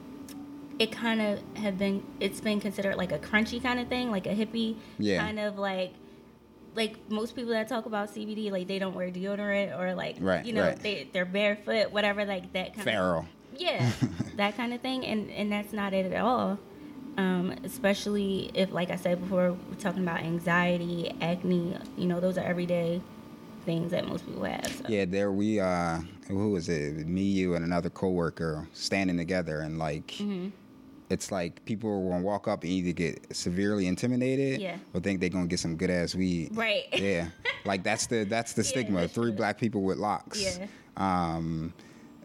it 0.79 0.91
kind 0.91 1.21
of 1.21 1.39
have 1.57 1.77
been 1.77 2.03
it's 2.19 2.41
been 2.41 2.59
considered 2.59 2.95
like 2.95 3.11
a 3.11 3.19
crunchy 3.19 3.61
kind 3.61 3.79
of 3.79 3.87
thing 3.87 4.09
like 4.09 4.25
a 4.25 4.35
hippie 4.35 4.75
yeah. 4.97 5.23
kind 5.23 5.39
of 5.39 5.57
like 5.57 5.93
like 6.75 7.09
most 7.09 7.35
people 7.35 7.51
that 7.51 7.67
talk 7.67 7.85
about 7.85 8.13
CBD, 8.13 8.51
like 8.51 8.67
they 8.67 8.79
don't 8.79 8.95
wear 8.95 9.09
deodorant 9.09 9.77
or 9.77 9.93
like 9.93 10.17
right, 10.19 10.45
you 10.45 10.53
know 10.53 10.67
right. 10.67 10.79
they 10.79 11.09
they're 11.11 11.25
barefoot, 11.25 11.91
whatever, 11.91 12.25
like 12.25 12.53
that 12.53 12.73
kind 12.73 12.83
Feral. 12.83 13.19
of 13.19 13.25
yeah, 13.61 13.91
that 14.35 14.55
kind 14.55 14.73
of 14.73 14.81
thing, 14.81 15.05
and 15.05 15.29
and 15.31 15.51
that's 15.51 15.73
not 15.73 15.93
it 15.93 16.11
at 16.11 16.21
all. 16.21 16.59
Um, 17.17 17.53
especially 17.65 18.51
if, 18.53 18.71
like 18.71 18.89
I 18.89 18.95
said 18.95 19.19
before, 19.19 19.51
we're 19.51 19.75
talking 19.75 20.01
about 20.01 20.21
anxiety, 20.21 21.13
acne. 21.19 21.77
You 21.97 22.05
know, 22.05 22.19
those 22.21 22.37
are 22.37 22.43
everyday 22.43 23.01
things 23.65 23.91
that 23.91 24.07
most 24.07 24.25
people 24.25 24.45
have. 24.45 24.67
So. 24.67 24.85
Yeah, 24.87 25.05
there 25.05 25.31
we 25.31 25.59
uh, 25.59 25.99
who 26.37 26.51
was 26.51 26.69
it? 26.69 27.07
Me, 27.07 27.21
you, 27.21 27.55
and 27.55 27.65
another 27.65 27.89
coworker 27.89 28.67
standing 28.73 29.17
together, 29.17 29.61
and 29.61 29.77
like. 29.77 30.07
Mm-hmm. 30.07 30.49
It's 31.09 31.29
like 31.29 31.65
people 31.65 32.07
gonna 32.07 32.23
walk 32.23 32.47
up 32.47 32.63
and 32.63 32.71
either 32.71 32.93
get 32.93 33.35
severely 33.35 33.87
intimidated, 33.87 34.61
yeah. 34.61 34.77
or 34.93 35.01
think 35.01 35.19
they're 35.19 35.27
gonna 35.27 35.45
get 35.45 35.59
some 35.59 35.75
good 35.75 35.89
ass 35.89 36.15
weed. 36.15 36.55
Right. 36.55 36.85
Yeah. 36.93 37.27
like 37.65 37.83
that's 37.83 38.07
the 38.07 38.23
that's 38.23 38.53
the 38.53 38.63
stigma. 38.71 39.09
Three 39.09 39.25
true. 39.25 39.31
black 39.33 39.59
people 39.59 39.81
with 39.81 39.97
locks. 39.97 40.57
Yeah. 40.57 40.67
Um, 40.95 41.73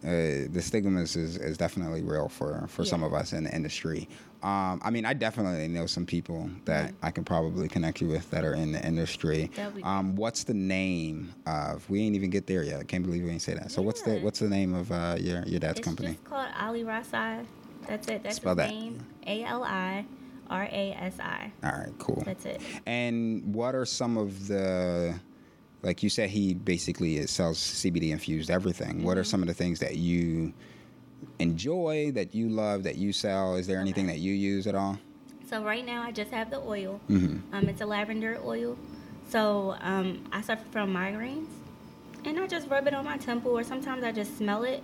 uh, 0.05 0.47
the 0.53 0.63
stigma 0.63 1.01
is, 1.01 1.17
is 1.17 1.57
definitely 1.57 2.03
real 2.03 2.29
for, 2.29 2.67
for 2.69 2.83
yeah. 2.83 2.91
some 2.91 3.03
of 3.03 3.13
us 3.13 3.33
in 3.33 3.45
the 3.45 3.55
industry. 3.55 4.09
Um, 4.43 4.81
I 4.85 4.91
mean, 4.91 5.05
I 5.05 5.13
definitely 5.13 5.69
know 5.69 5.87
some 5.87 6.07
people 6.07 6.49
that 6.65 6.95
I 7.03 7.11
can 7.11 7.25
probably 7.25 7.69
connect 7.69 8.01
you 8.01 8.09
with 8.09 8.31
that 8.31 8.45
are 8.45 8.55
in 8.55 8.73
the 8.73 8.85
industry. 8.85 9.51
Um, 9.83 10.17
what's 10.17 10.45
the 10.45 10.55
name 10.55 11.35
of? 11.47 11.89
We 11.91 12.03
ain't 12.03 12.15
even 12.15 12.31
get 12.31 12.47
there 12.47 12.63
yet. 12.63 12.81
I 12.81 12.85
can't 12.85 13.05
believe 13.05 13.25
we 13.25 13.31
ain't 13.31 13.43
say 13.43 13.55
that. 13.55 13.71
So 13.71 13.81
yeah. 13.81 13.87
what's 13.87 14.03
the 14.03 14.21
what's 14.21 14.39
the 14.39 14.49
name 14.49 14.75
of 14.75 14.93
uh, 14.93 15.17
your 15.19 15.43
your 15.45 15.61
dad's 15.61 15.79
it's 15.79 15.87
company? 15.87 16.11
It's 16.11 16.29
called 16.29 16.49
Ali 16.59 16.85
Rasai. 16.85 17.45
That's 17.89 18.09
it. 18.09 18.23
That's 18.23 18.37
Spell 18.37 18.57
his 18.57 18.67
that. 18.67 18.71
name. 18.71 19.05
A 19.27 19.45
L 19.45 19.65
I 19.65 20.05
R 20.51 20.65
A 20.65 20.97
S 21.01 21.19
I. 21.21 21.53
All 21.65 21.71
right, 21.71 21.93
cool. 21.99 22.23
That's 22.25 22.45
it. 22.47 22.61
And 22.87 23.55
what 23.55 23.75
are 23.75 23.85
some 23.85 24.17
of 24.17 24.49
the 24.49 25.19
like 25.83 26.03
you 26.03 26.11
said, 26.11 26.31
he 26.31 26.55
basically 26.55 27.25
sells 27.27 27.59
CBD 27.59 28.11
infused 28.11 28.51
everything. 28.51 28.97
Mm-hmm. 28.97 29.05
What 29.05 29.19
are 29.19 29.23
mm-hmm. 29.23 29.31
some 29.31 29.43
of 29.43 29.49
the 29.49 29.55
things 29.55 29.79
that 29.81 29.97
you 29.97 30.53
enjoy, 31.39 32.13
that 32.13 32.35
you 32.35 32.49
love, 32.49 32.83
that 32.85 32.97
you 32.97 33.13
sell? 33.13 33.57
Is 33.57 33.67
there 33.67 33.81
anything 33.81 34.07
that 34.07 34.19
you 34.19 34.33
use 34.33 34.67
at 34.67 34.75
all? 34.75 34.99
So 35.49 35.63
right 35.63 35.85
now, 35.85 36.03
I 36.03 36.13
just 36.13 36.31
have 36.33 36.51
the 36.51 36.61
oil. 36.61 37.01
Mm-hmm. 37.09 37.55
Um, 37.55 37.69
it's 37.69 37.81
a 37.81 37.87
lavender 37.87 38.41
oil. 38.45 38.77
So 39.29 39.77
um, 39.81 40.25
I 40.33 40.41
suffer 40.41 40.65
from 40.71 40.93
migraines, 40.93 41.49
and 42.25 42.39
I 42.39 42.47
just 42.47 42.69
rub 42.69 42.87
it 42.87 42.95
on 42.95 43.05
my 43.05 43.17
temple, 43.17 43.53
or 43.53 43.65
sometimes 43.65 44.05
I 44.05 44.13
just 44.13 44.37
smell 44.37 44.65
it. 44.65 44.83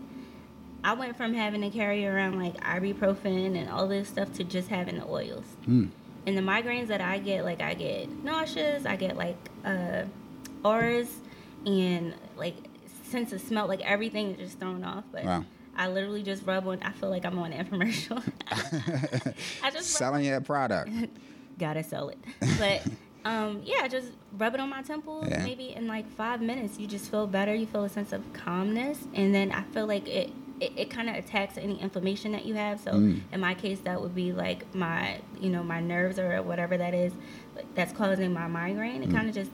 I 0.84 0.94
went 0.94 1.16
from 1.16 1.34
having 1.34 1.60
to 1.60 1.70
carry 1.70 2.06
around 2.06 2.40
like 2.40 2.56
ibuprofen 2.60 3.56
and 3.56 3.70
all 3.70 3.86
this 3.86 4.08
stuff 4.08 4.32
to 4.34 4.44
just 4.44 4.68
having 4.68 4.98
the 4.98 5.06
oils. 5.06 5.44
Mm. 5.66 5.90
And 6.26 6.38
the 6.38 6.42
migraines 6.42 6.88
that 6.88 7.00
I 7.00 7.18
get, 7.18 7.44
like 7.44 7.60
I 7.60 7.74
get 7.74 8.08
nauseous, 8.24 8.84
I 8.84 8.96
get 8.96 9.16
like 9.16 9.36
uh, 9.64 10.04
auras 10.64 11.08
and 11.66 12.14
like 12.36 12.56
sense 13.04 13.32
of 13.32 13.40
smell, 13.40 13.66
like 13.68 13.80
everything 13.82 14.32
is 14.32 14.38
just 14.38 14.58
thrown 14.58 14.82
off. 14.82 15.04
But 15.12 15.24
wow. 15.24 15.44
I 15.76 15.88
literally 15.88 16.22
just 16.22 16.46
rub 16.46 16.66
on. 16.66 16.82
I 16.82 16.92
feel 16.92 17.10
like 17.10 17.24
I'm 17.24 17.38
on 17.38 17.52
an 17.52 17.64
infomercial. 17.64 18.22
I 19.62 19.70
just 19.70 19.90
selling 19.90 20.24
your 20.24 20.40
product. 20.40 20.90
Gotta 21.58 21.82
sell 21.82 22.08
it, 22.08 22.18
but 22.58 22.82
um, 23.24 23.62
yeah, 23.64 23.86
just 23.88 24.12
rub 24.36 24.54
it 24.54 24.60
on 24.60 24.68
my 24.68 24.82
temple. 24.82 25.24
Yeah. 25.28 25.44
Maybe 25.44 25.74
in 25.74 25.86
like 25.86 26.10
five 26.10 26.40
minutes, 26.40 26.78
you 26.78 26.86
just 26.86 27.10
feel 27.10 27.26
better. 27.26 27.54
You 27.54 27.66
feel 27.66 27.84
a 27.84 27.88
sense 27.88 28.12
of 28.12 28.32
calmness, 28.32 28.98
and 29.14 29.34
then 29.34 29.52
I 29.52 29.62
feel 29.62 29.86
like 29.86 30.08
it. 30.08 30.30
It, 30.60 30.78
it 30.78 30.90
kind 30.90 31.10
of 31.10 31.16
attacks 31.16 31.58
any 31.58 31.80
inflammation 31.80 32.30
that 32.32 32.44
you 32.46 32.54
have. 32.54 32.78
So 32.78 32.92
mm. 32.92 33.20
in 33.32 33.40
my 33.40 33.52
case, 33.52 33.80
that 33.80 34.00
would 34.00 34.14
be 34.14 34.32
like 34.32 34.72
my, 34.76 35.20
you 35.40 35.50
know, 35.50 35.64
my 35.64 35.80
nerves 35.80 36.20
or 36.20 36.40
whatever 36.40 36.76
that 36.76 36.94
is, 36.94 37.12
that's 37.74 37.92
causing 37.92 38.32
my 38.32 38.46
migraine. 38.46 39.02
It 39.02 39.08
mm. 39.08 39.12
kind 39.12 39.28
of 39.28 39.34
just 39.34 39.50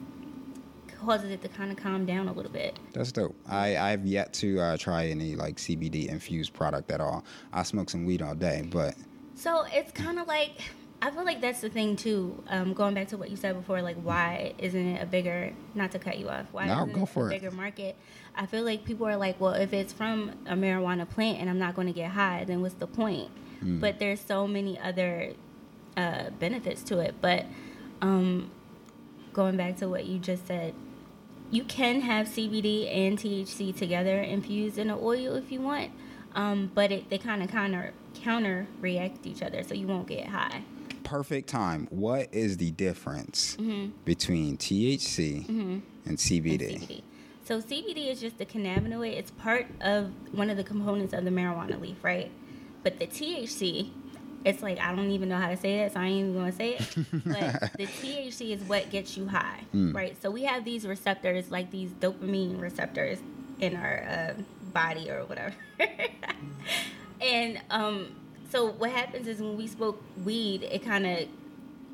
causes 0.99 1.31
it 1.31 1.41
to 1.41 1.47
kind 1.49 1.71
of 1.71 1.77
calm 1.77 2.05
down 2.05 2.27
a 2.27 2.33
little 2.33 2.51
bit. 2.51 2.77
That's 2.93 3.11
dope. 3.11 3.35
I 3.47 3.77
I've 3.77 4.05
yet 4.05 4.33
to 4.35 4.59
uh, 4.59 4.77
try 4.77 5.07
any 5.07 5.35
like 5.35 5.57
CBD 5.57 6.07
infused 6.07 6.53
product 6.53 6.91
at 6.91 7.01
all. 7.01 7.23
I 7.53 7.63
smoke 7.63 7.89
some 7.89 8.05
weed 8.05 8.21
all 8.21 8.35
day, 8.35 8.67
but 8.69 8.95
so 9.35 9.65
it's 9.71 9.91
kind 9.91 10.19
of 10.19 10.27
like 10.27 10.51
I 11.01 11.11
feel 11.11 11.23
like 11.23 11.39
that's 11.41 11.61
the 11.61 11.69
thing 11.69 11.95
too. 11.95 12.43
Um, 12.47 12.73
going 12.73 12.93
back 12.93 13.07
to 13.09 13.17
what 13.17 13.29
you 13.29 13.37
said 13.37 13.55
before, 13.55 13.81
like 13.81 13.97
why 13.97 14.53
isn't 14.57 14.85
it 14.85 15.01
a 15.01 15.05
bigger? 15.05 15.53
Not 15.73 15.91
to 15.91 15.99
cut 15.99 16.19
you 16.19 16.29
off. 16.29 16.47
Why 16.51 16.67
no, 16.67 16.83
isn't 16.83 16.93
go 16.93 17.03
it 17.03 17.09
for 17.09 17.27
a 17.27 17.29
bigger 17.29 17.51
market? 17.51 17.95
I 18.35 18.45
feel 18.45 18.63
like 18.63 18.85
people 18.85 19.07
are 19.07 19.17
like, 19.17 19.39
well, 19.39 19.53
if 19.53 19.73
it's 19.73 19.93
from 19.93 20.31
a 20.45 20.53
marijuana 20.53 21.09
plant 21.09 21.39
and 21.39 21.49
I'm 21.49 21.59
not 21.59 21.75
going 21.75 21.87
to 21.87 21.93
get 21.93 22.11
high, 22.11 22.43
then 22.45 22.61
what's 22.61 22.75
the 22.75 22.87
point? 22.87 23.29
Mm. 23.63 23.79
But 23.79 23.99
there's 23.99 24.21
so 24.21 24.47
many 24.47 24.79
other 24.79 25.33
uh, 25.97 26.29
benefits 26.31 26.83
to 26.83 26.99
it. 26.99 27.15
But 27.19 27.45
um, 28.01 28.51
going 29.33 29.57
back 29.57 29.77
to 29.77 29.89
what 29.89 30.05
you 30.05 30.19
just 30.19 30.47
said, 30.47 30.73
you 31.51 31.63
can 31.63 32.01
have 32.01 32.27
CBD 32.27 32.93
and 32.93 33.17
THC 33.17 33.75
together 33.75 34.19
infused 34.19 34.77
in 34.77 34.89
an 34.89 34.99
oil 35.01 35.35
if 35.35 35.51
you 35.51 35.61
want, 35.61 35.91
um, 36.35 36.71
but 36.73 36.91
it, 36.91 37.09
they 37.09 37.17
kind 37.17 37.41
of 37.41 37.49
counter 37.49 37.93
counter 38.23 38.67
react 38.79 39.25
each 39.25 39.41
other, 39.41 39.63
so 39.63 39.73
you 39.73 39.87
won't 39.87 40.07
get 40.07 40.27
high. 40.27 40.63
Perfect 41.03 41.49
time. 41.49 41.87
What 41.89 42.27
is 42.31 42.57
the 42.57 42.71
difference 42.71 43.55
mm-hmm. 43.55 43.91
between 44.05 44.57
THC 44.57 45.47
mm-hmm. 45.47 45.79
and, 46.05 46.17
CBD? 46.17 46.73
and 46.73 46.81
CBD? 46.81 47.01
So 47.43 47.61
CBD 47.61 48.11
is 48.11 48.21
just 48.21 48.37
the 48.37 48.45
cannabinoid. 48.45 49.13
It's 49.13 49.31
part 49.31 49.65
of 49.81 50.11
one 50.31 50.51
of 50.51 50.57
the 50.57 50.63
components 50.63 51.13
of 51.13 51.23
the 51.23 51.31
marijuana 51.31 51.81
leaf, 51.81 52.03
right? 52.03 52.29
But 52.83 52.99
the 52.99 53.07
THC 53.07 53.89
it's 54.45 54.61
like 54.63 54.79
I 54.79 54.95
don't 54.95 55.11
even 55.11 55.29
know 55.29 55.37
how 55.37 55.49
to 55.49 55.57
say 55.57 55.79
it, 55.79 55.93
so 55.93 55.99
I 55.99 56.05
ain't 56.05 56.29
even 56.29 56.33
gonna 56.33 56.51
say 56.51 56.75
it. 56.75 56.95
but 57.11 57.73
the 57.77 57.85
THC 57.85 58.51
is 58.51 58.61
what 58.63 58.89
gets 58.89 59.17
you 59.17 59.27
high, 59.27 59.61
mm. 59.73 59.93
right? 59.93 60.19
So 60.21 60.31
we 60.31 60.43
have 60.43 60.63
these 60.63 60.87
receptors, 60.87 61.51
like 61.51 61.71
these 61.71 61.91
dopamine 61.91 62.59
receptors, 62.59 63.19
in 63.59 63.75
our 63.75 64.03
uh, 64.03 64.41
body 64.73 65.09
or 65.09 65.25
whatever. 65.25 65.53
and 67.21 67.59
um, 67.69 68.15
so 68.49 68.71
what 68.71 68.91
happens 68.91 69.27
is 69.27 69.39
when 69.39 69.57
we 69.57 69.67
smoke 69.67 70.01
weed, 70.23 70.63
it 70.63 70.83
kind 70.83 71.05
of 71.05 71.27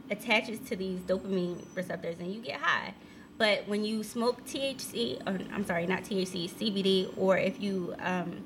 attaches 0.09 0.59
to 0.69 0.75
these 0.75 0.99
dopamine 1.01 1.63
receptors, 1.75 2.19
and 2.19 2.33
you 2.33 2.41
get 2.41 2.59
high. 2.59 2.93
But 3.37 3.67
when 3.67 3.83
you 3.83 4.03
smoke 4.03 4.45
THC, 4.45 5.21
or 5.27 5.39
I'm 5.53 5.65
sorry, 5.65 5.87
not 5.87 6.03
THC, 6.03 6.49
CBD, 6.49 7.11
or 7.17 7.37
if 7.37 7.59
you 7.59 7.95
um, 7.99 8.43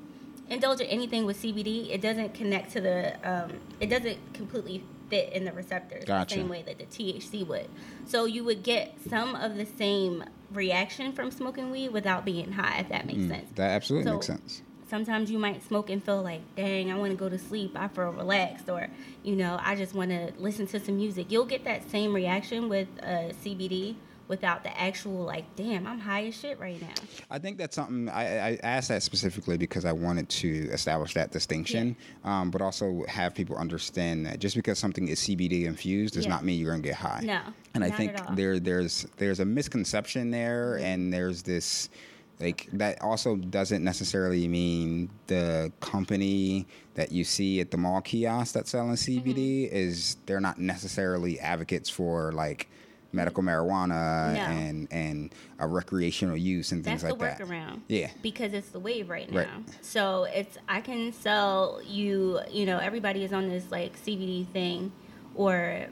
indulge 0.50 0.80
in 0.80 0.86
anything 0.88 1.24
with 1.24 1.40
CBD, 1.40 1.90
it 1.90 2.02
doesn't 2.02 2.34
connect 2.34 2.72
to 2.72 2.80
the, 2.80 3.14
um, 3.28 3.52
it 3.78 3.88
doesn't 3.88 4.18
completely 4.34 4.84
fit 5.08 5.32
in 5.32 5.44
the 5.44 5.52
receptors 5.52 6.04
gotcha. 6.04 6.34
the 6.34 6.40
same 6.40 6.48
way 6.48 6.62
that 6.62 6.78
the 6.78 6.84
THC 6.84 7.46
would. 7.46 7.68
So 8.06 8.24
you 8.24 8.44
would 8.44 8.62
get 8.62 8.94
some 9.08 9.34
of 9.34 9.56
the 9.56 9.66
same 9.66 10.24
reaction 10.52 11.12
from 11.12 11.30
smoking 11.30 11.70
weed 11.70 11.90
without 11.90 12.24
being 12.24 12.52
high, 12.52 12.78
if 12.80 12.88
that 12.88 13.06
makes 13.06 13.20
mm, 13.20 13.28
sense. 13.28 13.50
That 13.54 13.70
absolutely 13.70 14.10
so 14.10 14.14
makes 14.14 14.26
sense. 14.26 14.62
sometimes 14.88 15.30
you 15.30 15.38
might 15.38 15.62
smoke 15.62 15.90
and 15.90 16.02
feel 16.02 16.22
like, 16.22 16.42
dang, 16.56 16.90
I 16.90 16.96
want 16.96 17.12
to 17.12 17.16
go 17.16 17.28
to 17.28 17.38
sleep. 17.38 17.76
I 17.76 17.88
feel 17.88 18.10
relaxed, 18.10 18.68
or 18.68 18.88
you 19.22 19.36
know, 19.36 19.58
I 19.62 19.76
just 19.76 19.94
want 19.94 20.10
to 20.10 20.32
listen 20.38 20.66
to 20.68 20.80
some 20.80 20.96
music. 20.96 21.30
You'll 21.30 21.44
get 21.44 21.64
that 21.64 21.90
same 21.90 22.12
reaction 22.12 22.68
with 22.68 22.88
uh, 23.02 23.32
CBD 23.44 23.96
without 24.30 24.62
the 24.62 24.80
actual 24.80 25.24
like, 25.24 25.44
damn, 25.56 25.88
I'm 25.88 25.98
high 25.98 26.26
as 26.26 26.38
shit 26.38 26.58
right 26.60 26.80
now. 26.80 26.94
I 27.30 27.40
think 27.40 27.58
that's 27.58 27.74
something 27.74 28.08
I, 28.08 28.52
I 28.52 28.58
asked 28.62 28.88
that 28.88 29.02
specifically 29.02 29.58
because 29.58 29.84
I 29.84 29.92
wanted 29.92 30.28
to 30.28 30.70
establish 30.70 31.14
that 31.14 31.32
distinction, 31.32 31.96
yeah. 32.24 32.40
um, 32.40 32.52
but 32.52 32.62
also 32.62 33.04
have 33.08 33.34
people 33.34 33.56
understand 33.56 34.24
that 34.26 34.38
just 34.38 34.54
because 34.54 34.78
something 34.78 35.08
is 35.08 35.18
CBD 35.18 35.64
infused 35.64 36.14
does 36.14 36.26
yeah. 36.26 36.30
not 36.30 36.44
mean 36.44 36.60
you're 36.60 36.70
gonna 36.70 36.80
get 36.80 36.94
high. 36.94 37.22
No, 37.24 37.40
and 37.74 37.82
I 37.82 37.90
think 37.90 38.16
there 38.36 38.60
there's 38.60 39.04
there's 39.16 39.40
a 39.40 39.44
misconception 39.44 40.30
there, 40.30 40.76
mm-hmm. 40.76 40.84
and 40.84 41.12
there's 41.12 41.42
this 41.42 41.90
like 42.38 42.68
that 42.72 43.02
also 43.02 43.34
doesn't 43.34 43.82
necessarily 43.82 44.46
mean 44.46 45.10
the 45.26 45.72
company 45.80 46.68
that 46.94 47.10
you 47.10 47.24
see 47.24 47.60
at 47.60 47.72
the 47.72 47.76
mall 47.76 48.00
kiosk 48.00 48.54
that's 48.54 48.70
selling 48.70 48.92
CBD 48.92 49.66
mm-hmm. 49.66 49.76
is 49.76 50.16
they're 50.26 50.40
not 50.40 50.58
necessarily 50.58 51.40
advocates 51.40 51.90
for 51.90 52.30
like 52.32 52.68
medical 53.12 53.42
marijuana 53.42 54.34
no. 54.34 54.40
and 54.40 54.88
and 54.90 55.34
a 55.58 55.66
recreational 55.66 56.36
use 56.36 56.72
and 56.72 56.84
things 56.84 57.02
That's 57.02 57.12
like 57.12 57.20
that. 57.20 57.38
That's 57.38 57.50
the 57.50 57.54
workaround. 57.54 57.80
Yeah. 57.88 58.10
Because 58.22 58.52
it's 58.52 58.70
the 58.70 58.80
wave 58.80 59.10
right 59.10 59.30
now. 59.30 59.38
Right. 59.38 59.48
So 59.80 60.24
it's 60.24 60.58
I 60.68 60.80
can 60.80 61.12
sell 61.12 61.80
you, 61.86 62.40
you 62.50 62.66
know, 62.66 62.78
everybody 62.78 63.24
is 63.24 63.32
on 63.32 63.48
this 63.48 63.70
like 63.70 64.00
CBD 64.00 64.46
thing 64.48 64.92
or 65.34 65.86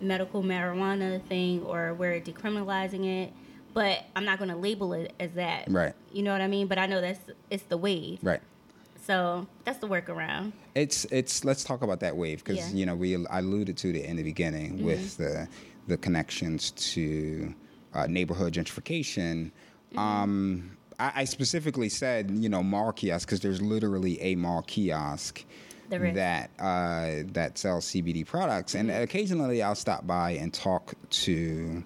medical 0.00 0.42
marijuana 0.42 1.22
thing 1.24 1.62
or 1.62 1.94
we're 1.94 2.20
decriminalizing 2.20 3.24
it, 3.24 3.32
but 3.74 4.04
I'm 4.16 4.24
not 4.24 4.38
going 4.38 4.50
to 4.50 4.56
label 4.56 4.92
it 4.94 5.12
as 5.20 5.32
that. 5.32 5.66
Right. 5.68 5.92
You 6.12 6.22
know 6.22 6.32
what 6.32 6.40
I 6.40 6.48
mean? 6.48 6.66
But 6.66 6.78
I 6.78 6.86
know 6.86 7.00
that's 7.00 7.20
it's 7.50 7.64
the 7.64 7.76
wave. 7.76 8.18
Right. 8.22 8.40
So 9.02 9.46
that's 9.64 9.78
the 9.78 9.88
workaround. 9.88 10.52
It's 10.74 11.04
it's 11.06 11.44
let's 11.44 11.64
talk 11.64 11.82
about 11.82 12.00
that 12.00 12.16
wave 12.16 12.44
because 12.44 12.70
yeah. 12.70 12.78
you 12.78 12.86
know 12.86 12.94
we 12.94 13.16
I 13.26 13.40
alluded 13.40 13.76
to 13.78 13.90
it 13.90 14.04
in 14.04 14.16
the 14.16 14.22
beginning 14.22 14.76
mm-hmm. 14.76 14.86
with 14.86 15.16
the 15.16 15.48
the 15.86 15.96
connections 15.96 16.70
to 16.72 17.54
uh, 17.94 18.06
neighborhood 18.06 18.54
gentrification. 18.54 19.50
Mm-hmm. 19.92 19.98
Um, 19.98 20.76
I, 20.98 21.12
I, 21.16 21.24
specifically 21.24 21.88
said, 21.88 22.30
you 22.30 22.48
know, 22.48 22.62
mall 22.62 22.92
kiosk 22.92 23.26
because 23.26 23.40
there's 23.40 23.60
literally 23.60 24.20
a 24.20 24.36
mall 24.36 24.62
kiosk 24.62 25.44
that 25.88 26.50
uh, 26.60 27.24
that 27.32 27.58
sells 27.58 27.86
CBD 27.86 28.24
products, 28.24 28.74
mm-hmm. 28.74 28.90
and 28.90 29.02
occasionally 29.02 29.62
I'll 29.62 29.74
stop 29.74 30.06
by 30.06 30.32
and 30.32 30.54
talk 30.54 30.94
to 31.10 31.82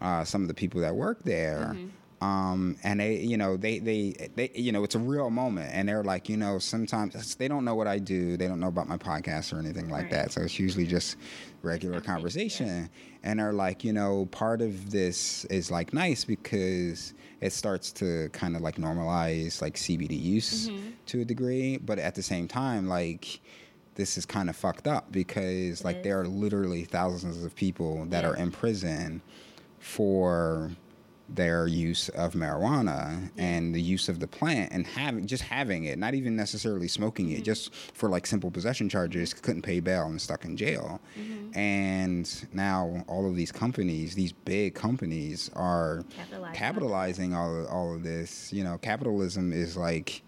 uh, 0.00 0.24
some 0.24 0.42
of 0.42 0.48
the 0.48 0.54
people 0.54 0.80
that 0.80 0.94
work 0.94 1.22
there. 1.22 1.72
Mm-hmm. 1.74 1.88
Um, 2.20 2.76
and 2.82 3.00
they, 3.00 3.16
you 3.18 3.36
know, 3.36 3.58
they, 3.58 3.78
they, 3.78 4.30
they, 4.34 4.50
you 4.54 4.72
know, 4.72 4.84
it's 4.84 4.94
a 4.94 4.98
real 4.98 5.28
moment. 5.28 5.70
And 5.72 5.88
they're 5.88 6.02
like, 6.02 6.28
you 6.28 6.36
know, 6.36 6.58
sometimes 6.58 7.34
they 7.34 7.46
don't 7.46 7.64
know 7.64 7.74
what 7.74 7.86
I 7.86 7.98
do. 7.98 8.38
They 8.38 8.48
don't 8.48 8.58
know 8.58 8.68
about 8.68 8.88
my 8.88 8.96
podcast 8.96 9.52
or 9.52 9.58
anything 9.58 9.90
like 9.90 10.04
right. 10.04 10.12
that. 10.12 10.32
So 10.32 10.40
it's 10.40 10.58
usually 10.58 10.86
just 10.86 11.16
regular 11.62 12.00
conversation. 12.00 12.88
And 13.26 13.40
they're 13.40 13.52
like, 13.52 13.82
you 13.82 13.92
know, 13.92 14.26
part 14.26 14.62
of 14.62 14.92
this 14.92 15.44
is 15.46 15.68
like 15.68 15.92
nice 15.92 16.24
because 16.24 17.12
it 17.40 17.52
starts 17.52 17.90
to 17.94 18.28
kind 18.28 18.54
of 18.54 18.62
like 18.62 18.76
normalize 18.76 19.60
like 19.60 19.74
CBD 19.74 20.18
use 20.18 20.68
mm-hmm. 20.68 20.90
to 21.06 21.22
a 21.22 21.24
degree. 21.24 21.76
But 21.76 21.98
at 21.98 22.14
the 22.14 22.22
same 22.22 22.46
time, 22.46 22.86
like, 22.86 23.40
this 23.96 24.16
is 24.16 24.26
kind 24.26 24.48
of 24.48 24.54
fucked 24.54 24.86
up 24.86 25.10
because 25.10 25.84
like 25.84 26.04
there 26.04 26.20
are 26.20 26.28
literally 26.28 26.84
thousands 26.84 27.42
of 27.42 27.56
people 27.56 28.04
that 28.06 28.22
yeah. 28.22 28.30
are 28.30 28.36
in 28.36 28.52
prison 28.52 29.20
for 29.80 30.70
their 31.28 31.66
use 31.66 32.08
of 32.10 32.34
marijuana 32.34 33.30
and 33.36 33.74
the 33.74 33.80
use 33.80 34.08
of 34.08 34.20
the 34.20 34.26
plant 34.26 34.72
and 34.72 34.86
having 34.86 35.26
just 35.26 35.42
having 35.42 35.84
it, 35.84 35.98
not 35.98 36.14
even 36.14 36.36
necessarily 36.36 36.88
smoking 36.88 37.30
it, 37.30 37.36
mm-hmm. 37.36 37.42
just 37.42 37.74
for 37.74 38.08
like 38.08 38.26
simple 38.26 38.50
possession 38.50 38.88
charges, 38.88 39.34
couldn't 39.34 39.62
pay 39.62 39.80
bail 39.80 40.06
and 40.06 40.20
stuck 40.20 40.44
in 40.44 40.56
jail. 40.56 41.00
Mm-hmm. 41.18 41.58
And 41.58 42.46
now 42.52 43.04
all 43.08 43.28
of 43.28 43.34
these 43.34 43.50
companies, 43.50 44.14
these 44.14 44.32
big 44.32 44.74
companies, 44.74 45.50
are 45.56 46.04
capitalizing 46.54 47.34
all 47.34 47.60
of, 47.60 47.66
all 47.68 47.94
of 47.94 48.02
this. 48.02 48.52
You 48.52 48.64
know, 48.64 48.78
capitalism 48.78 49.52
is 49.52 49.76
like 49.76 50.22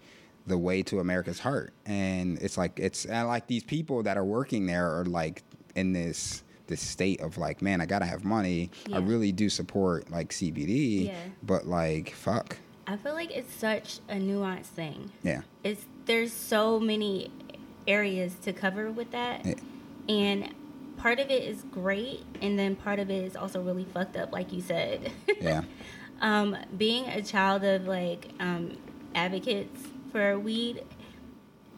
the 0.47 0.57
way 0.57 0.81
to 0.83 0.99
America's 0.99 1.39
heart, 1.39 1.73
and 1.85 2.37
it's 2.39 2.57
like 2.57 2.79
it's 2.79 3.05
and 3.05 3.27
like 3.27 3.47
these 3.47 3.63
people 3.63 4.03
that 4.03 4.17
are 4.17 4.25
working 4.25 4.65
there 4.65 4.99
are 4.99 5.05
like 5.05 5.43
in 5.75 5.93
this 5.93 6.43
this 6.69 6.81
state 6.81 7.19
of 7.19 7.37
like, 7.37 7.61
man, 7.61 7.81
I 7.81 7.85
gotta 7.85 8.05
have 8.05 8.23
money. 8.23 8.71
Yeah. 8.87 8.97
I 8.97 8.99
really 9.01 9.33
do 9.33 9.49
support 9.49 10.09
like 10.09 10.29
CBD, 10.29 11.07
yeah. 11.07 11.17
but 11.43 11.67
like, 11.67 12.13
fuck. 12.13 12.57
I 12.87 12.95
feel 12.95 13.13
like 13.13 13.31
it's 13.31 13.53
such 13.53 13.99
a 14.07 14.15
nuanced 14.15 14.67
thing. 14.67 15.11
Yeah. 15.21 15.41
It's 15.63 15.85
there's 16.05 16.31
so 16.31 16.79
many 16.79 17.31
areas 17.87 18.35
to 18.43 18.53
cover 18.53 18.91
with 18.91 19.11
that, 19.11 19.45
yeah. 19.45 19.55
and 20.07 20.53
part 20.97 21.19
of 21.19 21.29
it 21.29 21.43
is 21.43 21.63
great, 21.63 22.23
and 22.41 22.57
then 22.57 22.75
part 22.75 22.99
of 22.99 23.09
it 23.09 23.23
is 23.23 23.35
also 23.35 23.61
really 23.61 23.85
fucked 23.85 24.15
up, 24.15 24.31
like 24.31 24.53
you 24.53 24.61
said. 24.61 25.11
Yeah. 25.41 25.63
um, 26.21 26.57
being 26.77 27.05
a 27.05 27.21
child 27.21 27.63
of 27.63 27.87
like 27.87 28.29
um, 28.41 28.77
advocates 29.15 29.81
for 30.11 30.37
weed 30.37 30.83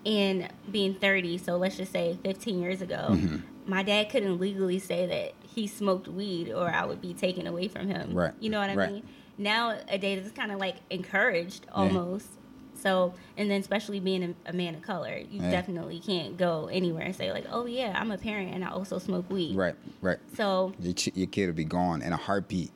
and 0.06 0.50
being 0.72 0.96
30 0.96 1.38
so 1.38 1.58
let's 1.58 1.78
just 1.78 1.92
say 1.92 2.18
15 2.24 2.60
years 2.60 2.82
ago 2.82 3.08
mm-hmm 3.10 3.38
my 3.66 3.84
dad 3.84 4.10
couldn't 4.10 4.40
legally 4.40 4.80
say 4.80 5.06
that 5.06 5.34
he 5.56 5.68
smoked 5.68 6.08
weed 6.08 6.52
or 6.52 6.70
I 6.70 6.86
would 6.86 7.02
be 7.02 7.14
taken 7.14 7.48
away 7.48 7.68
from 7.68 7.88
him. 7.88 8.14
Right. 8.14 8.34
You 8.40 8.50
know 8.50 8.60
what 8.60 8.70
I 8.70 8.76
right. 8.76 8.92
mean? 8.92 9.04
Nowadays 9.38 10.26
it's 10.26 10.36
kind 10.36 10.52
of 10.52 10.60
like 10.60 10.78
encouraged 10.90 11.66
almost. 11.72 12.28
Yeah. 12.32 12.38
So, 12.82 13.14
and 13.38 13.52
then 13.52 13.62
especially 13.62 14.00
being 14.00 14.36
a, 14.46 14.50
a 14.50 14.54
man 14.54 14.74
of 14.76 14.82
color, 14.82 15.16
you 15.16 15.42
yeah. 15.42 15.52
definitely 15.52 16.00
can't 16.00 16.36
go 16.36 16.68
anywhere 16.72 17.04
and 17.04 17.16
say 17.16 17.32
like, 17.32 17.46
"Oh 17.52 17.68
yeah, 17.68 17.96
I'm 17.96 18.10
a 18.10 18.18
parent 18.18 18.56
and 18.56 18.64
I 18.64 18.72
also 18.72 18.98
smoke 18.98 19.30
weed." 19.30 19.56
Right, 19.56 19.76
right. 20.02 20.18
So 20.36 20.74
your, 20.80 20.94
ch- 20.94 21.12
your 21.14 21.28
kid 21.28 21.46
will 21.46 21.54
be 21.54 21.64
gone 21.64 22.02
in 22.02 22.12
a 22.12 22.18
heartbeat. 22.18 22.72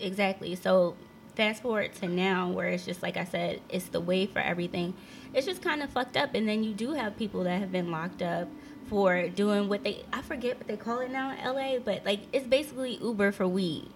Exactly. 0.00 0.56
So 0.56 0.96
fast 1.36 1.62
forward 1.62 1.92
to 1.94 2.08
now, 2.08 2.48
where 2.48 2.68
it's 2.68 2.84
just 2.84 3.02
like 3.02 3.16
I 3.16 3.24
said, 3.24 3.60
it's 3.68 3.88
the 3.88 4.00
way 4.00 4.26
for 4.26 4.40
everything. 4.40 4.94
It's 5.34 5.46
just 5.46 5.62
kind 5.62 5.82
of 5.82 5.90
fucked 5.90 6.16
up, 6.16 6.34
and 6.34 6.48
then 6.48 6.64
you 6.64 6.72
do 6.72 6.94
have 6.94 7.16
people 7.16 7.44
that 7.44 7.60
have 7.60 7.70
been 7.70 7.90
locked 7.90 8.22
up 8.22 8.48
for 8.88 9.28
doing 9.28 9.68
what 9.68 9.84
they 9.84 10.04
I 10.12 10.22
forget 10.22 10.56
what 10.58 10.66
they 10.66 10.76
call 10.76 11.00
it 11.00 11.10
now 11.10 11.32
in 11.32 11.44
LA, 11.44 11.78
but 11.78 12.04
like 12.04 12.20
it's 12.32 12.46
basically 12.46 12.96
Uber 12.96 13.32
for 13.32 13.46
weed. 13.46 13.88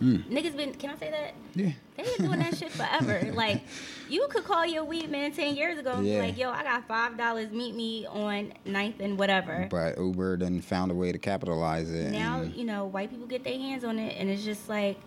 Mm. 0.00 0.24
Niggas 0.24 0.56
been 0.56 0.74
can 0.74 0.90
I 0.90 0.96
say 0.96 1.10
that? 1.10 1.34
Yeah. 1.54 1.72
They 1.96 2.02
been 2.02 2.26
doing 2.26 2.38
that 2.40 2.56
shit 2.56 2.70
forever. 2.70 3.30
like 3.34 3.62
you 4.08 4.26
could 4.30 4.44
call 4.44 4.66
your 4.66 4.84
weed 4.84 5.10
man 5.10 5.32
ten 5.32 5.56
years 5.56 5.78
ago 5.78 5.92
and 5.92 6.06
yeah. 6.06 6.20
be 6.20 6.26
like, 6.28 6.38
yo, 6.38 6.50
I 6.50 6.62
got 6.62 6.86
five 6.86 7.16
dollars, 7.16 7.50
meet 7.50 7.74
me 7.74 8.06
on 8.06 8.52
9th 8.66 9.00
and 9.00 9.18
whatever. 9.18 9.68
But 9.70 9.98
Uber 9.98 10.38
then 10.38 10.60
found 10.60 10.90
a 10.90 10.94
way 10.94 11.12
to 11.12 11.18
capitalize 11.18 11.90
it. 11.90 12.10
Now, 12.12 12.42
you 12.42 12.64
know, 12.64 12.86
white 12.86 13.10
people 13.10 13.26
get 13.26 13.42
their 13.42 13.58
hands 13.58 13.84
on 13.84 13.98
it 13.98 14.16
and 14.18 14.28
it's 14.28 14.44
just 14.44 14.68
like 14.68 14.98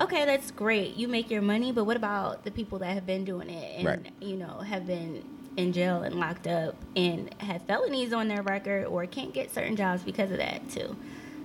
Okay, 0.00 0.24
that's 0.24 0.50
great. 0.50 0.96
You 0.96 1.08
make 1.08 1.30
your 1.30 1.42
money, 1.42 1.72
but 1.72 1.84
what 1.84 1.96
about 1.96 2.44
the 2.44 2.50
people 2.50 2.78
that 2.80 2.94
have 2.94 3.06
been 3.06 3.24
doing 3.24 3.48
it 3.48 3.78
and 3.78 3.86
right. 3.86 4.12
you 4.20 4.36
know 4.36 4.58
have 4.58 4.86
been 4.86 5.24
in 5.56 5.72
jail 5.72 6.02
and 6.02 6.16
locked 6.16 6.48
up 6.48 6.74
and 6.96 7.32
have 7.40 7.62
felonies 7.62 8.12
on 8.12 8.26
their 8.26 8.42
record 8.42 8.86
or 8.86 9.06
can't 9.06 9.32
get 9.32 9.54
certain 9.54 9.76
jobs 9.76 10.02
because 10.02 10.30
of 10.30 10.38
that 10.38 10.68
too. 10.68 10.96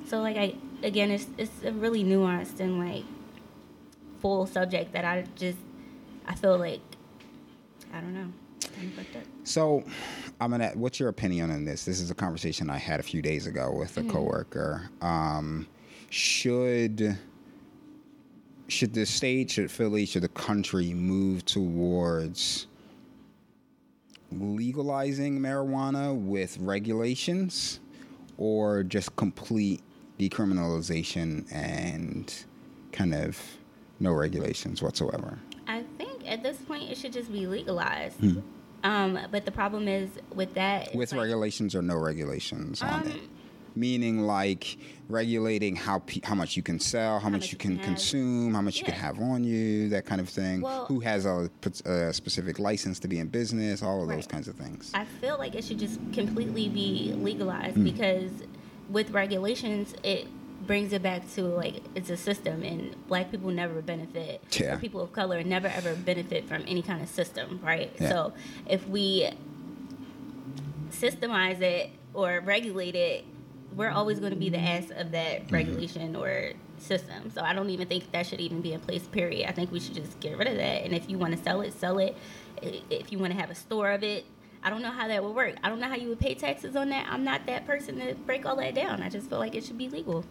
So 0.05 0.21
like 0.21 0.35
I 0.37 0.55
again 0.81 1.11
it's 1.11 1.27
it's 1.37 1.63
a 1.63 1.71
really 1.71 2.03
nuanced 2.03 2.59
and 2.59 2.79
like 2.79 3.05
full 4.19 4.47
subject 4.47 4.93
that 4.93 5.05
I 5.05 5.25
just 5.35 5.59
I 6.27 6.33
feel 6.35 6.57
like 6.57 6.81
I 7.93 8.01
don't 8.01 8.13
know. 8.13 8.31
So, 9.43 9.83
I'm 10.39 10.51
gonna. 10.51 10.71
What's 10.75 10.99
your 10.99 11.09
opinion 11.09 11.51
on 11.51 11.65
this? 11.65 11.85
This 11.85 11.99
is 11.99 12.11
a 12.11 12.15
conversation 12.15 12.69
I 12.69 12.77
had 12.77 12.99
a 12.99 13.03
few 13.03 13.21
days 13.21 13.47
ago 13.47 13.71
with 13.71 13.97
a 13.97 14.01
mm-hmm. 14.01 14.11
coworker. 14.11 14.89
Um, 15.01 15.67
should 16.09 17.17
should 18.71 18.93
the 18.93 19.05
state, 19.05 19.51
should 19.51 19.71
Philly, 19.71 20.05
should 20.05 20.23
the 20.23 20.29
country 20.29 20.93
move 20.93 21.45
towards 21.45 22.67
legalizing 24.31 25.39
marijuana 25.39 26.15
with 26.15 26.57
regulations 26.59 27.79
or 28.37 28.83
just 28.83 29.15
complete 29.15 29.81
decriminalization 30.19 31.51
and 31.51 32.45
kind 32.91 33.13
of 33.13 33.39
no 33.99 34.11
regulations 34.11 34.81
whatsoever? 34.81 35.39
I 35.67 35.83
think 35.97 36.29
at 36.29 36.43
this 36.43 36.57
point 36.57 36.89
it 36.89 36.97
should 36.97 37.13
just 37.13 37.31
be 37.31 37.47
legalized. 37.47 38.17
Hmm. 38.19 38.39
Um, 38.83 39.19
but 39.29 39.45
the 39.45 39.51
problem 39.51 39.87
is 39.87 40.09
with 40.33 40.53
that. 40.53 40.95
With 40.95 41.11
like, 41.11 41.21
regulations 41.21 41.75
or 41.75 41.81
no 41.81 41.97
regulations 41.97 42.81
um, 42.81 42.89
on 42.89 43.07
it? 43.07 43.21
Meaning 43.75 44.21
like 44.21 44.77
regulating 45.07 45.75
how 45.75 45.99
pe- 45.99 46.21
how 46.23 46.35
much 46.35 46.55
you 46.55 46.63
can 46.63 46.79
sell, 46.79 47.13
how, 47.13 47.25
how 47.25 47.29
much, 47.29 47.41
much, 47.41 47.51
you 47.51 47.57
can, 47.57 47.77
can 47.77 47.85
consume, 47.85 48.53
how 48.53 48.61
much 48.61 48.75
yeah. 48.75 48.79
you 48.79 48.85
can 48.85 48.93
have 48.93 49.19
on 49.19 49.43
you, 49.43 49.89
that 49.89 50.05
kind 50.05 50.21
of 50.21 50.29
thing. 50.29 50.61
Well, 50.61 50.85
Who 50.85 50.99
has 50.99 51.25
a, 51.25 51.49
a, 51.85 52.13
specific 52.13 52.59
license 52.59 52.99
to 52.99 53.07
be 53.07 53.19
in 53.19 53.27
business, 53.27 53.81
all 53.81 54.01
of 54.01 54.07
right. 54.07 54.15
those 54.15 54.27
kinds 54.27 54.47
of 54.47 54.55
things. 54.55 54.91
I 54.93 55.05
feel 55.05 55.37
like 55.37 55.55
it 55.55 55.63
should 55.63 55.79
just 55.79 55.99
completely 56.13 56.69
be 56.69 57.13
legalized 57.17 57.77
mm. 57.77 57.83
because 57.83 58.31
with 58.89 59.11
regulations, 59.11 59.93
it 60.03 60.27
brings 60.65 60.93
it 60.93 61.01
back 61.01 61.29
to 61.33 61.43
like 61.43 61.81
it's 61.95 62.09
a 62.09 62.17
system 62.17 62.63
and 62.63 62.95
black 63.07 63.31
people 63.31 63.49
never 63.49 63.81
benefit 63.81 64.41
Yeah. 64.59 64.77
people 64.77 65.01
of 65.01 65.13
color 65.13 65.41
never 65.43 65.67
ever 65.67 65.95
benefit 65.95 66.47
from 66.47 66.63
any 66.67 66.81
kind 66.81 67.01
of 67.01 67.07
system 67.07 67.59
right 67.63 67.91
Yeah. 67.99 68.09
so 68.09 68.33
if 68.67 68.87
we 68.87 69.29
systemize 70.91 71.61
it 71.61 71.91
or 72.13 72.41
regulate 72.41 72.95
it 72.95 73.25
we're 73.79 73.89
always 73.89 74.19
going 74.19 74.33
to 74.33 74.37
be 74.37 74.49
the 74.49 74.59
ass 74.59 74.91
of 74.95 75.11
that 75.11 75.47
Mm-hmm. 75.47 75.55
regulation 75.55 76.15
or 76.15 76.51
system 76.77 77.31
so 77.33 77.41
i 77.41 77.53
don't 77.53 77.69
even 77.69 77.87
think 77.87 78.11
that 78.11 78.25
should 78.25 78.39
even 78.41 78.61
be 78.61 78.73
in 78.73 78.79
place 78.79 79.07
period 79.07 79.47
i 79.49 79.51
think 79.51 79.71
we 79.71 79.79
should 79.79 79.95
just 79.95 80.19
get 80.19 80.37
rid 80.37 80.47
of 80.47 80.55
that 80.55 80.83
and 80.83 80.93
if 80.93 81.09
you 81.09 81.17
want 81.17 81.35
to 81.35 81.41
sell 81.43 81.61
it 81.61 81.73
sell 81.73 81.97
it 81.97 82.15
if 82.61 83.11
you 83.11 83.17
want 83.17 83.31
to 83.33 83.39
have 83.39 83.49
a 83.49 83.55
store 83.55 83.91
of 83.91 84.03
it 84.03 84.25
I 84.61 84.69
don't 84.69 84.81
know 84.81 84.91
how 84.91 85.07
that 85.07 85.23
would 85.23 85.33
work. 85.35 85.55
I 85.63 85.69
don't 85.69 85.79
know 85.79 85.87
how 85.87 85.95
you 85.95 86.09
would 86.09 86.19
pay 86.19 86.35
taxes 86.35 86.75
on 86.75 86.89
that. 86.89 87.07
I'm 87.09 87.23
not 87.23 87.45
that 87.45 87.65
person 87.65 87.97
to 87.99 88.13
break 88.13 88.45
all 88.45 88.57
that 88.57 88.75
down. 88.75 89.01
I 89.01 89.07
just 89.07 89.29
feel 89.29 89.39
like 89.39 89.55
it 89.55 89.63
should 89.63 89.77
be 89.77 89.87
legal. 89.87 90.25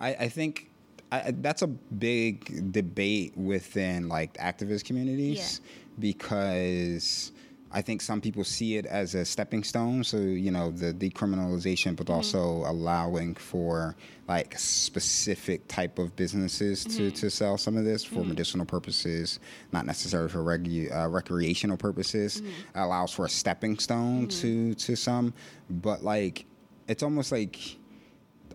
I, 0.00 0.14
I 0.14 0.28
think 0.28 0.70
I, 1.10 1.32
that's 1.32 1.62
a 1.62 1.66
big 1.66 2.70
debate 2.70 3.36
within 3.36 4.08
like 4.08 4.34
activist 4.34 4.84
communities 4.84 5.60
because 5.98 7.32
I 7.74 7.82
think 7.82 8.02
some 8.02 8.20
people 8.20 8.44
see 8.44 8.76
it 8.76 8.86
as 8.86 9.16
a 9.16 9.24
stepping 9.24 9.64
stone. 9.64 10.04
So 10.04 10.18
you 10.18 10.52
know 10.52 10.70
the 10.70 10.94
decriminalization, 10.94 11.96
but 11.96 12.06
mm-hmm. 12.06 12.14
also 12.14 12.62
allowing 12.66 13.34
for 13.34 13.96
like 14.28 14.56
specific 14.58 15.66
type 15.66 15.98
of 15.98 16.14
businesses 16.14 16.84
to, 16.84 16.88
mm-hmm. 16.88 17.08
to 17.10 17.30
sell 17.30 17.58
some 17.58 17.76
of 17.76 17.84
this 17.84 18.04
for 18.04 18.20
mm-hmm. 18.20 18.28
medicinal 18.30 18.64
purposes, 18.64 19.40
not 19.72 19.84
necessarily 19.86 20.30
for 20.30 20.38
regu- 20.38 20.90
uh, 20.94 21.08
recreational 21.08 21.76
purposes. 21.76 22.42
Allows 22.76 23.12
for 23.12 23.26
a 23.26 23.28
stepping 23.28 23.76
stone 23.78 24.28
to 24.28 24.74
to 24.74 24.94
some, 24.94 25.34
but 25.68 26.04
like 26.04 26.46
it's 26.86 27.02
almost 27.02 27.32
like 27.32 27.76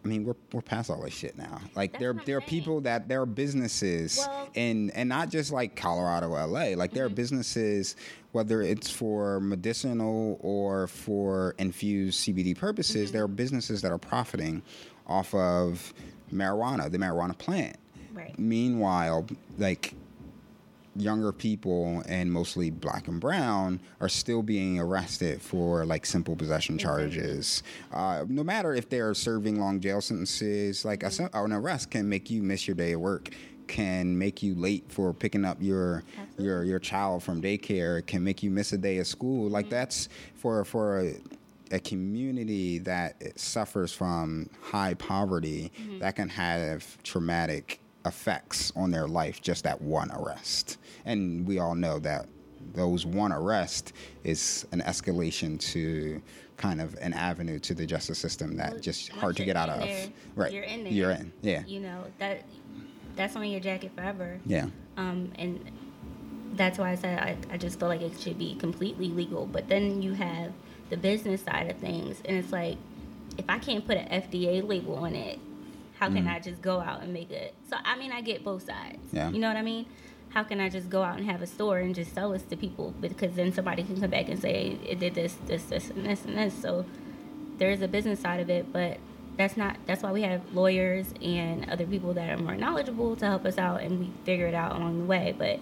I 0.04 0.08
mean, 0.08 0.24
we're 0.24 0.36
we're 0.52 0.62
past 0.62 0.90
all 0.90 1.02
this 1.02 1.14
shit 1.14 1.38
now. 1.38 1.60
Like 1.76 1.94
That's 1.94 2.02
there 2.02 2.14
there 2.26 2.38
are 2.38 2.42
saying. 2.42 2.50
people 2.50 2.82
that 2.82 3.08
there 3.08 3.22
are 3.22 3.26
businesses 3.26 4.18
Well- 4.18 4.50
and 4.56 4.92
and 4.92 5.10
not 5.10 5.30
just 5.30 5.52
like 5.52 5.76
Colorado, 5.76 6.30
LA. 6.30 6.76
Like 6.76 6.92
there 6.92 7.06
are 7.06 7.08
mm-hmm. 7.08 7.16
businesses 7.16 7.96
whether 8.32 8.62
it's 8.62 8.92
for 8.92 9.40
medicinal 9.40 10.38
or 10.42 10.88
for 10.88 11.56
infused 11.58 12.28
CBD 12.28 12.56
purposes, 12.58 13.08
mm-hmm. 13.08 13.14
there 13.14 13.24
are 13.24 13.28
businesses 13.28 13.82
that 13.82 13.92
are 13.92 13.98
profiting 13.98 14.62
off 15.08 15.34
of 15.34 15.94
marijuana, 16.32 16.92
the 16.92 16.98
marijuana 16.98 17.36
plant. 17.38 17.78
Right. 18.14 18.38
Meanwhile, 18.38 19.28
like 19.58 19.94
younger 21.02 21.32
people 21.32 22.04
and 22.08 22.32
mostly 22.32 22.70
black 22.70 23.08
and 23.08 23.20
brown 23.20 23.80
are 24.00 24.10
still 24.10 24.42
being 24.44 24.80
arrested 24.80 25.42
for 25.42 25.86
like 25.86 26.06
simple 26.06 26.36
possession 26.36 26.78
charges. 26.78 27.64
Uh, 27.92 28.26
no 28.28 28.44
matter 28.44 28.74
if 28.74 28.90
they're 28.90 29.14
serving 29.14 29.60
long 29.60 29.80
jail 29.80 30.02
sentences, 30.02 30.86
like 30.86 31.04
a, 31.04 31.12
an 31.34 31.54
arrest 31.54 31.92
can 31.92 32.08
make 32.08 32.30
you 32.30 32.42
miss 32.42 32.68
your 32.68 32.76
day 32.76 32.94
of 32.94 33.02
work. 33.02 33.30
Can 33.68 34.18
make 34.18 34.42
you 34.42 34.56
late 34.56 34.86
for 34.88 35.14
picking 35.14 35.46
up 35.46 35.58
your 35.62 36.04
your 36.40 36.64
your 36.64 36.80
child 36.80 37.22
from 37.22 37.40
daycare. 37.40 38.00
It 38.00 38.08
can 38.08 38.24
make 38.24 38.42
you 38.42 38.50
miss 38.50 38.74
a 38.74 38.80
day 38.80 38.98
of 38.98 39.06
school. 39.06 39.48
Like 39.48 39.70
that's 39.70 40.10
for 40.34 40.66
for 40.66 41.02
a, 41.02 41.16
a 41.72 41.80
community 41.80 42.80
that 42.80 43.40
suffers 43.40 43.94
from 43.94 44.50
high 44.64 44.96
poverty 44.96 45.72
that 46.00 46.16
can 46.16 46.30
have 46.30 46.98
traumatic 47.04 47.80
effects 48.06 48.72
on 48.76 48.92
their 48.92 49.08
life 49.08 49.42
just 49.42 49.64
that 49.64 49.82
one 49.82 50.12
arrest. 50.12 50.78
And 51.06 51.46
we 51.46 51.60
all 51.60 51.76
know 51.76 52.00
that 52.00 52.28
those 52.74 53.06
one 53.06 53.32
arrest 53.32 53.94
is 54.24 54.66
an 54.72 54.82
escalation 54.82 55.60
to 55.72 56.22
kind 56.58 56.82
of 56.82 56.96
an 57.02 57.14
avenue 57.14 57.58
to 57.60 57.74
the 57.74 57.86
justice 57.86 58.20
system 58.20 58.58
that 58.58 58.72
Well, 58.74 58.80
just 58.82 59.10
hard 59.10 59.38
to 59.38 59.46
get 59.46 59.56
out 59.56 59.70
of. 59.70 59.80
there, 59.80 60.08
right. 60.36 60.52
You're 60.52 60.64
in 60.64 60.84
there. 60.84 60.94
You're 60.94 61.12
in. 61.12 61.32
Yeah. 61.42 61.64
You 61.66 61.80
know 61.80 62.04
that 62.20 62.44
that's 63.16 63.36
on 63.36 63.48
your 63.50 63.60
jacket 63.60 63.92
forever. 63.96 64.40
Yeah. 64.46 64.68
Um, 64.98 65.32
and 65.38 65.72
that's 66.54 66.78
why 66.78 66.92
I 66.92 66.96
said 66.96 67.20
I, 67.20 67.38
I 67.54 67.58
just 67.58 67.80
feel 67.80 67.88
like 67.88 68.02
it 68.02 68.20
should 68.20 68.38
be 68.38 68.56
completely 68.56 69.08
legal. 69.10 69.46
But 69.46 69.68
then 69.70 70.02
you 70.02 70.14
have 70.14 70.52
the 70.90 70.98
business 70.98 71.42
side 71.44 71.70
of 71.72 71.78
things, 71.78 72.22
and 72.26 72.38
it's 72.38 72.52
like 72.52 72.78
if 73.38 73.46
I 73.48 73.58
can't 73.60 73.86
put 73.86 73.98
an 73.98 74.08
FDA 74.22 74.68
label 74.68 74.96
on 74.96 75.16
it, 75.16 75.40
how 76.00 76.08
can 76.08 76.20
mm-hmm. 76.20 76.30
I 76.30 76.40
just 76.40 76.62
go 76.62 76.80
out 76.80 77.04
and 77.04 77.14
make 77.14 77.30
it? 77.30 77.54
So 77.70 77.76
I 77.84 77.98
mean, 77.98 78.12
I 78.12 78.22
get 78.22 78.44
both 78.44 78.66
sides. 78.66 79.00
Yeah. 79.12 79.30
You 79.30 79.40
know 79.40 79.50
what 79.50 79.58
I 79.58 79.62
mean? 79.62 79.86
How 80.30 80.44
can 80.44 80.62
I 80.62 80.70
just 80.70 80.90
go 80.90 81.04
out 81.04 81.18
and 81.18 81.30
have 81.30 81.42
a 81.42 81.48
store 81.48 81.80
and 81.80 81.94
just 81.94 82.14
sell 82.14 82.32
this 82.32 82.44
to 82.44 82.56
people? 82.56 82.94
Because 83.02 83.36
then 83.36 83.52
somebody 83.52 83.84
can 83.84 84.00
come 84.00 84.10
back 84.10 84.30
and 84.30 84.40
say 84.40 84.78
it 84.88 85.00
did 85.00 85.16
this, 85.16 85.38
this, 85.48 85.64
this, 85.64 85.90
and 85.90 86.06
this, 86.06 86.24
and 86.24 86.38
this. 86.38 86.54
So 86.54 86.86
there 87.58 87.72
is 87.72 87.82
a 87.82 87.88
business 87.88 88.22
side 88.22 88.40
of 88.40 88.50
it, 88.50 88.72
but 88.72 88.98
that's 89.38 89.58
not. 89.58 89.78
That's 89.88 90.04
why 90.04 90.12
we 90.12 90.22
have 90.22 90.42
lawyers 90.54 91.08
and 91.22 91.70
other 91.70 91.86
people 91.86 92.14
that 92.14 92.30
are 92.30 92.42
more 92.42 92.56
knowledgeable 92.56 93.16
to 93.18 93.26
help 93.26 93.46
us 93.46 93.58
out, 93.58 93.82
and 93.82 94.00
we 94.00 94.12
figure 94.24 94.48
it 94.48 94.54
out 94.54 94.78
along 94.78 95.00
the 95.00 95.06
way. 95.06 95.36
But 95.38 95.60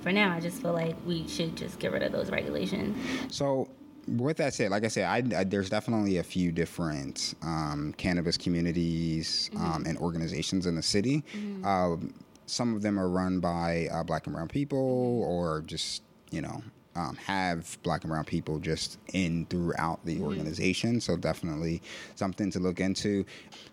for 0.00 0.10
now, 0.10 0.34
I 0.34 0.40
just 0.40 0.60
feel 0.60 0.72
like 0.72 0.96
we 1.06 1.28
should 1.28 1.56
just 1.56 1.78
get 1.78 1.92
rid 1.92 2.02
of 2.02 2.10
those 2.10 2.30
regulations. 2.30 2.96
So, 3.34 3.68
with 4.16 4.36
that 4.38 4.54
said, 4.54 4.70
like 4.70 4.84
I 4.84 4.88
said, 4.88 5.04
I, 5.04 5.40
I- 5.40 5.44
there's 5.44 5.68
definitely 5.70 6.18
a 6.18 6.22
few 6.22 6.50
different 6.52 7.34
um, 7.42 7.94
cannabis 7.98 8.36
communities 8.36 9.50
um, 9.56 9.84
and 9.86 9.98
organizations 9.98 10.66
in 10.66 10.74
the 10.74 10.82
city. 10.82 11.22
Um, 11.64 12.12
some 12.46 12.74
of 12.74 12.82
them 12.82 12.98
are 12.98 13.08
run 13.08 13.40
by 13.40 13.88
uh, 13.92 14.02
black 14.04 14.26
and 14.26 14.34
brown 14.34 14.48
people, 14.48 15.22
or 15.24 15.62
just 15.66 16.02
you 16.30 16.40
know. 16.42 16.62
Um, 16.98 17.14
have 17.16 17.78
black 17.84 18.02
and 18.02 18.10
brown 18.10 18.24
people 18.24 18.58
just 18.58 18.98
in 19.12 19.46
throughout 19.46 20.04
the 20.04 20.20
organization, 20.20 21.00
so 21.00 21.16
definitely 21.16 21.80
something 22.16 22.50
to 22.50 22.58
look 22.58 22.80
into. 22.80 23.24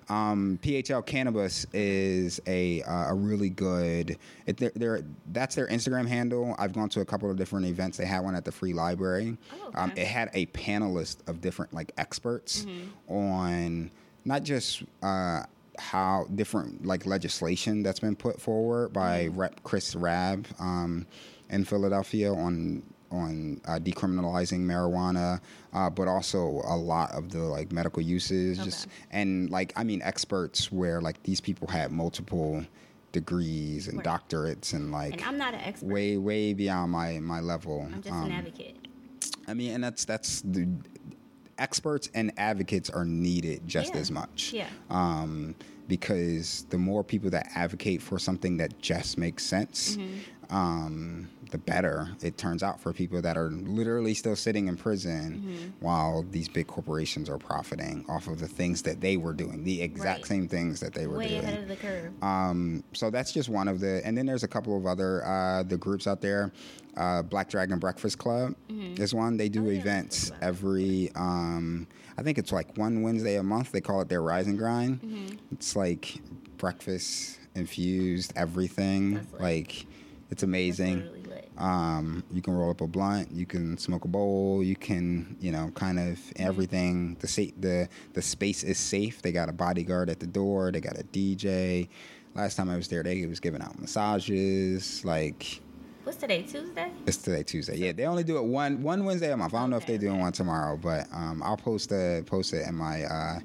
Um, 0.09 0.59
PHL 0.61 1.03
Cannabis 1.03 1.65
is 1.73 2.39
a 2.45 2.83
uh, 2.83 3.09
a 3.09 3.13
really 3.15 3.49
good. 3.49 4.19
It, 4.45 4.57
they're, 4.57 4.71
they're, 4.75 5.01
that's 5.31 5.55
their 5.55 5.67
Instagram 5.67 6.07
handle. 6.07 6.55
I've 6.59 6.73
gone 6.73 6.89
to 6.89 7.01
a 7.01 7.05
couple 7.05 7.31
of 7.31 7.35
different 7.35 7.65
events. 7.65 7.97
They 7.97 8.05
had 8.05 8.23
one 8.23 8.35
at 8.35 8.45
the 8.45 8.51
Free 8.51 8.73
Library. 8.73 9.37
Oh, 9.53 9.71
um, 9.73 9.91
it 9.95 10.05
had 10.05 10.29
a 10.33 10.45
panelist 10.47 11.27
of 11.27 11.41
different 11.41 11.73
like 11.73 11.91
experts 11.97 12.67
on 13.09 13.89
not 14.23 14.43
just 14.43 14.83
uh, 15.01 15.43
how 15.77 16.27
different 16.35 16.85
like 16.85 17.05
legislation 17.05 17.83
that's 17.83 17.99
been 17.99 18.15
put 18.15 18.39
forward 18.39 18.93
by 18.93 19.27
Rep 19.27 19.63
Chris 19.63 19.95
Rabb 19.95 20.47
um, 20.59 21.05
in 21.49 21.65
Philadelphia 21.65 22.33
on 22.33 22.83
on 23.11 23.61
uh, 23.65 23.79
decriminalizing 23.79 24.59
marijuana, 24.61 25.39
uh, 25.73 25.89
but 25.89 26.07
also 26.07 26.61
a 26.65 26.75
lot 26.75 27.11
of 27.11 27.29
the 27.31 27.39
like 27.39 27.71
medical 27.71 28.01
uses, 28.01 28.57
just 28.57 28.87
and 29.11 29.49
like 29.49 29.73
I 29.75 29.83
mean 29.83 30.01
experts 30.01 30.71
where 30.71 31.01
like 31.01 31.21
these 31.23 31.39
people 31.41 31.67
had 31.67 31.91
multiple 31.91 32.65
degrees 33.11 33.87
and 33.87 34.03
doctorates 34.03 34.73
and 34.73 34.91
like 34.91 35.13
And 35.13 35.23
I'm 35.23 35.37
not 35.37 35.53
an 35.53 35.61
expert. 35.61 35.87
way 35.87 36.17
way 36.17 36.53
beyond 36.53 36.91
my 36.91 37.19
my 37.19 37.39
level. 37.39 37.87
I'm 37.93 38.01
just 38.01 38.13
Um, 38.13 38.25
an 38.25 38.31
advocate. 38.33 38.75
I 39.47 39.53
mean, 39.53 39.71
and 39.73 39.83
that's 39.83 40.03
that's 40.05 40.41
the 40.41 40.67
experts 41.57 42.09
and 42.13 42.33
advocates 42.37 42.89
are 42.89 43.05
needed 43.05 43.65
just 43.67 43.93
Yeah. 43.93 43.99
as 44.01 44.11
much. 44.11 44.51
Yeah. 44.53 44.67
Um, 44.89 45.55
because 45.87 46.65
the 46.71 46.77
more 46.77 47.03
people 47.03 47.29
that 47.29 47.47
advocate 47.55 48.01
for 48.01 48.17
something 48.19 48.57
that 48.57 48.79
just 48.81 49.17
makes 49.17 49.43
sense, 49.45 49.95
Mm-hmm. 49.97 50.55
um, 50.55 51.29
the 51.51 51.57
better 51.57 52.09
it 52.21 52.37
turns 52.37 52.63
out 52.63 52.79
for 52.79 52.91
people 52.93 53.21
that 53.21 53.37
are 53.37 53.49
literally 53.51 54.13
still 54.13 54.35
sitting 54.35 54.67
in 54.67 54.75
prison 54.75 55.43
Mm-hmm. 55.45 55.69
while 55.85 56.23
these 56.31 56.49
big 56.49 56.67
corporations 56.67 57.29
are 57.29 57.37
profiting 57.37 58.03
off 58.09 58.27
of 58.27 58.39
the 58.39 58.47
things 58.47 58.81
that 58.83 58.99
they 59.01 59.17
were 59.17 59.33
doing, 59.33 59.63
the 59.63 59.81
exact 59.81 60.19
Right. 60.21 60.25
same 60.27 60.47
things 60.47 60.79
that 60.79 60.93
they 60.93 61.07
were 61.07 61.17
Way 61.17 61.27
doing. 61.29 61.41
Way 61.41 61.47
ahead 61.47 61.63
of 61.63 61.67
the 61.69 61.75
curve. 61.75 62.23
Um, 62.23 62.83
so 62.93 63.09
that's 63.09 63.31
just 63.31 63.49
one 63.49 63.67
of 63.67 63.79
the, 63.79 64.01
and 64.05 64.17
then 64.17 64.25
there's 64.25 64.43
a 64.43 64.47
couple 64.47 64.75
of 64.77 64.85
other 64.85 65.25
uh, 65.25 65.63
the 65.63 65.77
groups 65.77 66.07
out 66.07 66.21
there. 66.21 66.51
Uh, 66.97 67.21
Black 67.21 67.49
Dragon 67.49 67.77
Breakfast 67.77 68.17
Club 68.17 68.55
is 68.69 69.13
one. 69.13 69.35
They 69.37 69.49
do 69.49 69.67
Oh, 69.67 69.69
yeah, 69.69 69.79
events 69.79 70.31
every, 70.41 71.11
um, 71.15 71.87
I 72.17 72.23
think 72.23 72.37
it's 72.37 72.51
like 72.53 72.77
one 72.77 73.01
Wednesday 73.01 73.35
a 73.35 73.43
month. 73.43 73.71
They 73.71 73.81
call 73.81 73.99
it 74.01 74.07
their 74.09 74.21
Rise 74.21 74.47
and 74.47 74.57
Grind. 74.57 75.01
Mm-hmm. 75.01 75.35
It's 75.51 75.75
like 75.75 76.15
breakfast 76.57 77.39
infused 77.55 78.31
everything. 78.35 79.25
Like 79.39 79.85
it's 80.31 80.43
amazing. 80.43 81.03
Um, 81.57 82.23
you 82.31 82.41
can 82.41 82.53
roll 82.53 82.69
up 82.71 82.81
a 82.81 82.87
blunt, 82.87 83.31
you 83.31 83.45
can 83.45 83.77
smoke 83.77 84.03
a 84.05 84.07
bowl, 84.07 84.61
you 84.61 84.75
can, 84.75 85.37
you 85.39 85.51
know, 85.51 85.71
kind 85.73 85.99
of 85.99 86.19
everything. 86.35 87.15
The 87.19 87.27
sa- 87.27 87.55
the 87.59 87.87
the 88.13 88.21
space 88.21 88.63
is 88.63 88.77
safe. 88.77 89.21
They 89.21 89.31
got 89.31 89.47
a 89.47 89.53
bodyguard 89.53 90.09
at 90.09 90.19
the 90.19 90.27
door. 90.27 90.71
They 90.71 90.81
got 90.81 90.99
a 90.99 91.03
DJ. 91.03 91.87
Last 92.33 92.55
time 92.55 92.69
I 92.69 92.75
was 92.75 92.89
there, 92.89 93.03
they 93.03 93.25
was 93.25 93.39
giving 93.39 93.61
out 93.61 93.79
massages. 93.79 95.05
Like 95.05 95.61
What's 96.03 96.17
today? 96.17 96.43
Tuesday? 96.43 96.91
it's 97.07 97.17
today 97.17 97.43
Tuesday. 97.43 97.77
Yeah, 97.77 97.93
they 97.93 98.05
only 98.05 98.23
do 98.23 98.37
it 98.37 98.43
one 98.43 98.83
one 98.83 99.05
Wednesday 99.05 99.31
a 99.31 99.37
month. 99.37 99.53
I 99.53 99.61
don't 99.61 99.69
know 99.69 99.77
if 99.77 99.85
they're 99.87 99.97
doing 99.97 100.19
one 100.19 100.33
tomorrow, 100.33 100.77
but 100.77 101.07
um, 101.13 101.41
I'll 101.41 101.57
post 101.57 101.89
the 101.89 102.23
post 102.27 102.53
it 102.53 102.67
in 102.67 102.75
my 102.75 103.03
uh, 103.05 103.39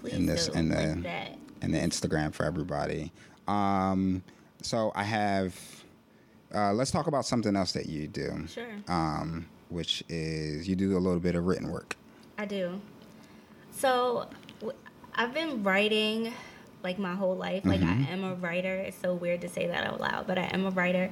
Please 0.00 0.14
in 0.14 0.26
this 0.26 0.48
in 0.48 0.68
the 0.68 0.92
in 1.62 1.72
the 1.72 1.78
Instagram 1.78 2.32
for 2.32 2.44
everybody. 2.44 3.12
Um, 3.48 4.22
so 4.62 4.92
I 4.94 5.02
have. 5.02 5.79
Uh, 6.54 6.72
let's 6.72 6.90
talk 6.90 7.06
about 7.06 7.24
something 7.24 7.54
else 7.56 7.72
that 7.72 7.86
you 7.86 8.08
do. 8.08 8.46
Sure. 8.48 8.66
Um, 8.88 9.46
which 9.68 10.02
is 10.08 10.68
you 10.68 10.74
do 10.76 10.96
a 10.96 10.98
little 10.98 11.20
bit 11.20 11.34
of 11.36 11.46
written 11.46 11.70
work. 11.70 11.96
I 12.38 12.44
do. 12.44 12.80
So 13.70 14.26
w- 14.60 14.76
I've 15.14 15.32
been 15.32 15.62
writing 15.62 16.32
like 16.82 16.98
my 16.98 17.14
whole 17.14 17.36
life. 17.36 17.64
Like 17.64 17.82
I 17.82 17.92
am 18.10 18.24
a 18.24 18.34
writer. 18.34 18.74
It's 18.74 18.96
so 18.98 19.14
weird 19.14 19.42
to 19.42 19.48
say 19.48 19.66
that 19.66 19.86
out 19.86 20.00
loud, 20.00 20.26
but 20.26 20.38
I 20.38 20.44
am 20.52 20.66
a 20.66 20.70
writer. 20.70 21.10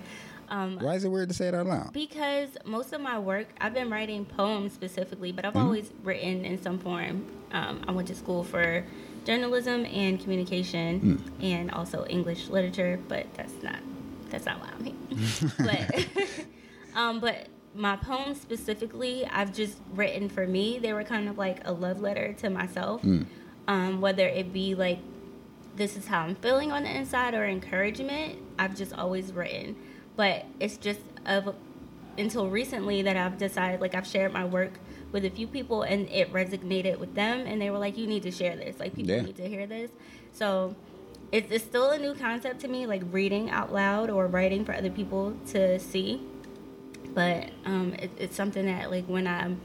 Um, 0.51 0.79
Why 0.81 0.95
is 0.95 1.05
it 1.05 1.11
weird 1.11 1.29
to 1.29 1.35
say 1.35 1.49
it 1.49 1.55
out 1.55 1.67
loud? 1.67 1.93
because 1.93 2.49
most 2.65 2.95
of 2.95 3.03
my 3.03 3.19
work, 3.19 3.49
I've 3.61 3.75
been 3.75 3.91
writing 3.91 4.25
poems 4.25 4.73
specifically, 4.73 5.31
but 5.31 5.45
I've 5.45 5.57
always 5.57 5.91
written 6.03 6.43
in 6.47 6.61
some 6.63 6.79
form. 6.79 7.27
Um, 7.53 7.83
I 7.87 7.93
went 7.93 8.09
to 8.09 8.15
school 8.15 8.43
for 8.45 8.83
journalism 9.27 9.85
and 9.85 10.19
communication, 10.19 11.23
and 11.43 11.71
also 11.71 12.07
English 12.09 12.49
literature, 12.49 12.99
but 13.09 13.27
that's 13.35 13.53
not 13.63 13.77
that's 14.31 14.47
not 14.47 14.61
why 14.61 14.69
I'm 14.77 14.85
here. 14.85 15.53
but 15.59 16.07
um, 16.99 17.21
but 17.21 17.47
my 17.75 17.97
poems 17.97 18.41
specifically, 18.41 19.27
I've 19.27 19.53
just 19.55 19.79
written 19.95 20.29
for 20.29 20.47
me. 20.47 20.79
They 20.79 20.93
were 20.93 21.05
kind 21.05 21.29
of 21.29 21.39
like 21.39 21.61
a 21.67 21.73
love 21.73 22.01
letter 22.01 22.33
to 22.35 22.51
myself, 22.51 23.03
um, 23.69 24.01
whether 24.01 24.27
it 24.27 24.53
be 24.53 24.75
like 24.75 24.99
this 25.77 25.97
is 25.97 26.07
how 26.07 26.23
I'm 26.23 26.35
feeling 26.37 26.73
on 26.73 26.83
the 26.85 26.91
inside 26.97 27.35
or 27.35 27.47
encouragement. 27.47 28.39
I've 28.59 28.77
just 28.77 28.93
always 28.93 29.33
written, 29.33 29.77
but 30.17 30.45
it's 30.59 30.77
just 30.77 31.01
of 31.27 31.55
until 32.17 32.49
recently 32.49 33.03
that 33.03 33.17
I've 33.17 33.39
decided 33.39 33.81
like 33.81 33.95
I've 33.95 34.07
shared 34.07 34.33
my 34.33 34.45
work 34.45 34.73
with 35.13 35.25
a 35.25 35.31
few 35.31 35.47
people 35.47 35.83
and 35.83 36.09
it 36.09 36.33
resonated 36.33 36.99
with 36.99 37.15
them 37.15 37.47
and 37.47 37.63
they 37.63 37.71
were 37.71 37.79
like 37.79 37.97
you 37.97 38.07
need 38.09 38.25
to 38.25 38.31
share 38.33 38.57
this 38.57 38.79
like 38.81 38.95
people 38.95 39.13
Yeah. 39.13 39.23
need 39.23 39.37
to 39.37 39.49
hear 39.49 39.67
this 39.69 39.91
so 40.33 40.75
it's, 41.33 41.51
it's 41.51 41.65
still 41.65 41.91
a 41.91 41.99
new 41.99 42.15
concept 42.15 42.61
to 42.61 42.69
me 42.69 42.87
like 42.87 43.03
reading 43.11 43.51
out 43.51 43.73
loud 43.73 44.11
or 44.11 44.27
writing 44.27 44.65
for 44.65 44.75
other 44.75 44.91
people 44.91 45.35
to 45.47 45.79
see 45.79 46.23
but 47.15 47.51
um, 47.65 47.95
it, 47.99 48.11
it's 48.19 48.37
something 48.37 48.67
that 48.67 48.91
like 48.91 49.07
when 49.07 49.27
I'm 49.27 49.61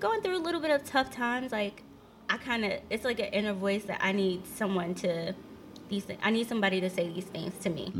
going 0.00 0.22
through 0.22 0.36
a 0.36 0.42
little 0.42 0.60
bit 0.60 0.70
of 0.70 0.84
tough 0.84 1.10
times 1.10 1.52
like 1.52 1.82
I 2.28 2.36
kind 2.36 2.64
of 2.64 2.72
it's 2.90 3.04
like 3.04 3.18
an 3.20 3.26
inner 3.26 3.52
voice 3.52 3.84
that 3.84 3.98
I 4.02 4.12
need 4.12 4.46
someone 4.46 4.94
to 4.96 5.34
these 5.88 6.04
thi- 6.04 6.18
I 6.22 6.30
need 6.30 6.48
somebody 6.48 6.80
to 6.80 6.90
say 6.90 7.08
these 7.12 7.24
things 7.24 7.58
to 7.60 7.70
me 7.70 7.92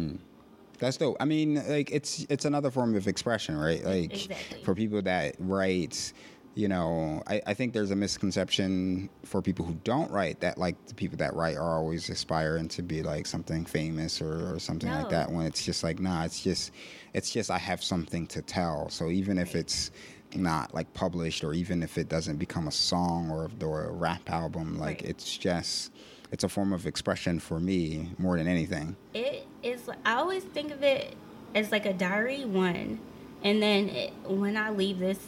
That's 0.79 0.97
dope. 0.97 1.17
I 1.21 1.27
mean, 1.27 1.63
like 1.69 1.91
it's 1.91 2.25
it's 2.31 2.47
another 2.47 2.71
form 2.71 2.95
of 2.97 3.07
expression, 3.07 3.55
right? 3.57 3.85
Like 3.85 4.15
Exactly. 4.15 4.63
for 4.63 4.75
people 4.75 5.03
that 5.03 5.35
write, 5.39 6.13
you 6.55 6.69
know, 6.69 7.23
I, 7.27 7.41
I 7.47 7.55
think 7.55 7.73
there's 7.73 7.91
a 7.93 7.97
misconception 7.97 9.09
for 9.25 9.41
people 9.41 9.65
who 9.65 9.75
don't 9.85 10.11
write 10.11 10.41
that 10.41 10.59
like 10.59 10.85
the 10.87 10.95
people 10.95 11.17
that 11.19 11.35
write 11.35 11.57
are 11.57 11.77
always 11.79 12.09
aspiring 12.11 12.69
to 12.69 12.83
be 12.83 13.03
like 13.03 13.27
something 13.27 13.65
famous 13.65 14.21
or, 14.21 14.55
or 14.55 14.59
something 14.59 14.91
like 14.91 15.09
that. 15.11 15.31
When 15.31 15.47
it's 15.47 15.65
just 15.65 15.83
like, 15.85 16.01
nah, 16.01 16.25
it's 16.25 16.43
just 16.43 16.73
it's 17.15 17.31
just 17.31 17.51
I 17.51 17.59
have 17.59 17.83
something 17.83 18.27
to 18.29 18.43
tell. 18.43 18.89
So 18.91 19.11
even 19.11 19.39
if 19.39 19.55
it's 19.55 19.91
not 20.35 20.75
like 20.75 20.93
published 20.95 21.43
or 21.45 21.53
even 21.55 21.83
if 21.83 21.99
it 21.99 22.09
doesn't 22.09 22.37
become 22.37 22.69
a 22.69 22.73
song 22.73 23.31
or, 23.31 23.51
or 23.67 23.85
a 23.85 23.93
rap 23.93 24.29
album, 24.31 24.79
like 24.79 25.01
Right. 25.01 25.11
it's 25.11 25.37
just 25.39 25.93
it's 26.33 26.45
a 26.45 26.49
form 26.49 26.73
of 26.73 26.87
expression 26.87 27.41
for 27.41 27.59
me 27.59 28.11
more 28.19 28.39
than 28.39 28.47
anything. 28.47 28.95
it 29.15 29.45
is 29.65 29.89
i 30.07 30.15
always 30.15 30.45
think 30.45 30.71
of 30.73 30.83
it 30.83 31.15
as 31.55 31.73
like 31.73 31.85
a 31.87 31.93
diary 31.93 32.45
one 32.45 32.99
and 33.43 33.61
then 33.61 33.89
it, 33.89 34.13
when 34.25 34.57
i 34.57 34.71
leave 34.71 35.01
this 35.01 35.19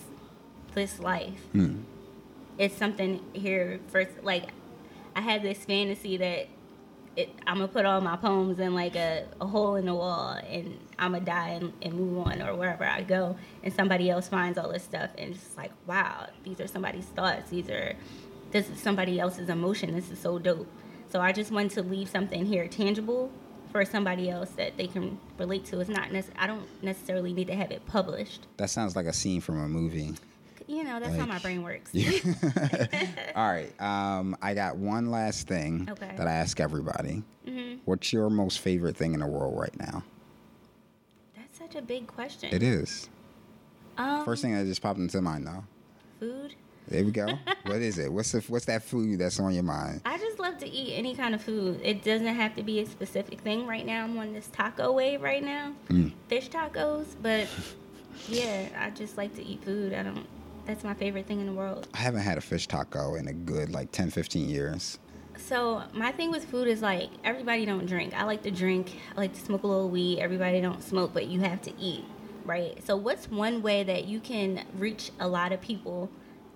this 0.74 0.98
life. 1.00 1.40
Hmm. 1.52 1.82
It's 2.58 2.76
something 2.76 3.24
here 3.32 3.80
first 3.88 4.10
like 4.22 4.50
i 5.16 5.20
have 5.20 5.42
this 5.42 5.64
fantasy 5.64 6.16
that 6.18 6.48
it, 7.16 7.30
i'm 7.46 7.56
gonna 7.56 7.68
put 7.68 7.84
all 7.84 8.00
my 8.00 8.16
poems 8.16 8.58
in 8.58 8.74
like 8.74 8.94
a, 8.96 9.26
a 9.40 9.46
hole 9.46 9.76
in 9.76 9.86
the 9.86 9.94
wall 9.94 10.30
and 10.48 10.78
i'm 10.98 11.12
gonna 11.12 11.24
die 11.24 11.48
and, 11.50 11.72
and 11.82 11.94
move 11.94 12.26
on 12.26 12.40
or 12.42 12.54
wherever 12.54 12.84
i 12.84 13.02
go. 13.02 13.36
And 13.62 13.72
somebody 13.72 14.10
else 14.10 14.28
finds 14.28 14.58
all 14.58 14.70
this 14.72 14.82
stuff 14.82 15.10
and 15.18 15.34
it's 15.34 15.56
like 15.56 15.72
wow 15.86 16.28
these 16.44 16.60
are 16.60 16.66
somebody's 16.66 17.06
thoughts. 17.06 17.50
These 17.50 17.68
are 17.70 17.94
this 18.50 18.68
is 18.68 18.80
somebody 18.80 19.18
else's 19.18 19.48
emotion. 19.48 19.94
This 19.94 20.10
is 20.10 20.18
so 20.18 20.38
dope. 20.38 20.68
So 21.10 21.20
i 21.20 21.32
just 21.32 21.50
wanted 21.50 21.72
to 21.72 21.82
leave 21.82 22.08
something 22.08 22.44
here 22.46 22.68
tangible 22.68 23.30
for 23.70 23.84
somebody 23.86 24.28
else 24.28 24.50
that 24.50 24.76
they 24.76 24.86
can 24.86 25.18
relate 25.38 25.64
to. 25.66 25.80
It's 25.80 25.88
not 25.90 26.12
nec- 26.12 26.26
i 26.36 26.46
don't 26.46 26.66
necessarily 26.82 27.32
need 27.32 27.46
to 27.48 27.54
have 27.54 27.70
it 27.70 27.84
published. 27.86 28.46
That 28.58 28.70
sounds 28.70 28.94
like 28.96 29.06
a 29.06 29.12
scene 29.12 29.40
from 29.40 29.58
a 29.58 29.68
movie. 29.68 30.14
You 30.72 30.84
know 30.84 30.98
that's 31.00 31.16
how 31.16 31.26
my 31.26 31.38
brain 31.38 31.62
works 31.62 31.92
All 33.36 33.50
right. 33.50 33.72
Um, 33.80 34.36
I 34.42 34.54
got 34.54 34.76
one 34.76 35.10
last 35.10 35.46
thing 35.46 35.86
Okay. 35.90 36.12
that 36.16 36.26
I 36.26 36.32
ask 36.32 36.58
everybody. 36.60 37.22
hmm 37.46 37.74
What's 37.84 38.12
your 38.12 38.30
most 38.30 38.60
favorite 38.60 38.96
thing 38.96 39.12
in 39.14 39.20
the 39.20 39.26
world 39.26 39.58
right 39.58 39.76
now? 39.78 40.02
that's 41.36 41.58
such 41.58 41.74
a 41.74 41.82
big 41.82 42.06
question 42.06 42.54
It 42.54 42.62
is. 42.62 43.08
um, 43.98 44.24
First 44.24 44.42
thing 44.42 44.54
that 44.54 44.64
just 44.64 44.80
popped 44.82 44.98
into 44.98 45.20
mind, 45.20 45.46
though. 45.46 45.64
food 46.20 46.54
There 46.88 47.04
we 47.04 47.10
go. 47.10 47.38
what 47.64 47.76
is 47.80 47.98
it? 47.98 48.12
What's 48.12 48.32
the, 48.32 48.40
what's 48.48 48.64
that 48.66 48.82
food 48.84 49.18
that's 49.18 49.38
on 49.40 49.52
your 49.54 49.62
mind? 49.64 50.00
I 50.06 50.16
just 50.18 50.38
love 50.38 50.58
to 50.58 50.68
eat 50.68 50.94
any 50.96 51.14
kind 51.14 51.34
of 51.34 51.42
food. 51.42 51.80
It 51.82 52.02
doesn't 52.02 52.26
have 52.26 52.54
to 52.56 52.62
be 52.62 52.80
a 52.80 52.86
specific 52.86 53.40
thing. 53.40 53.66
Right 53.66 53.84
now, 53.84 54.04
I'm 54.04 54.16
on 54.18 54.32
this 54.32 54.48
taco 54.52 54.92
wave 54.92 55.20
right 55.22 55.42
now, 55.42 55.74
Mm. 55.88 56.12
fish 56.28 56.48
tacos. 56.50 57.06
But 57.22 57.48
yeah, 58.28 58.68
I 58.78 58.90
just 58.90 59.16
like 59.16 59.34
to 59.36 59.44
eat 59.44 59.62
food. 59.64 59.92
I 59.92 60.02
don't. 60.04 60.26
That's 60.64 60.84
my 60.84 60.94
favorite 60.94 61.26
thing 61.26 61.40
in 61.40 61.46
the 61.46 61.52
world. 61.52 61.88
I 61.94 61.98
haven't 61.98 62.20
had 62.20 62.38
a 62.38 62.40
fish 62.40 62.66
taco 62.66 63.14
in 63.14 63.28
a 63.28 63.32
good 63.32 63.70
like 63.70 63.90
10, 63.92 64.10
15 64.10 64.48
years. 64.48 64.98
So 65.36 65.82
my 65.92 66.12
thing 66.12 66.30
with 66.30 66.44
food 66.44 66.68
is 66.68 66.82
like 66.82 67.10
everybody 67.24 67.64
don't 67.64 67.86
drink. 67.86 68.14
I 68.14 68.24
like 68.24 68.42
to 68.42 68.50
drink. 68.50 68.98
I 69.16 69.20
like 69.20 69.34
to 69.34 69.40
smoke 69.40 69.64
a 69.64 69.66
little 69.66 69.88
weed. 69.88 70.20
Everybody 70.20 70.60
don't 70.60 70.82
smoke, 70.82 71.12
but 71.12 71.26
you 71.26 71.40
have 71.40 71.62
to 71.62 71.72
eat, 71.80 72.04
right? 72.44 72.78
So 72.86 72.96
what's 72.96 73.30
one 73.30 73.62
way 73.62 73.82
that 73.82 74.04
you 74.04 74.20
can 74.20 74.64
reach 74.78 75.10
a 75.18 75.26
lot 75.26 75.52
of 75.52 75.60
people 75.60 76.10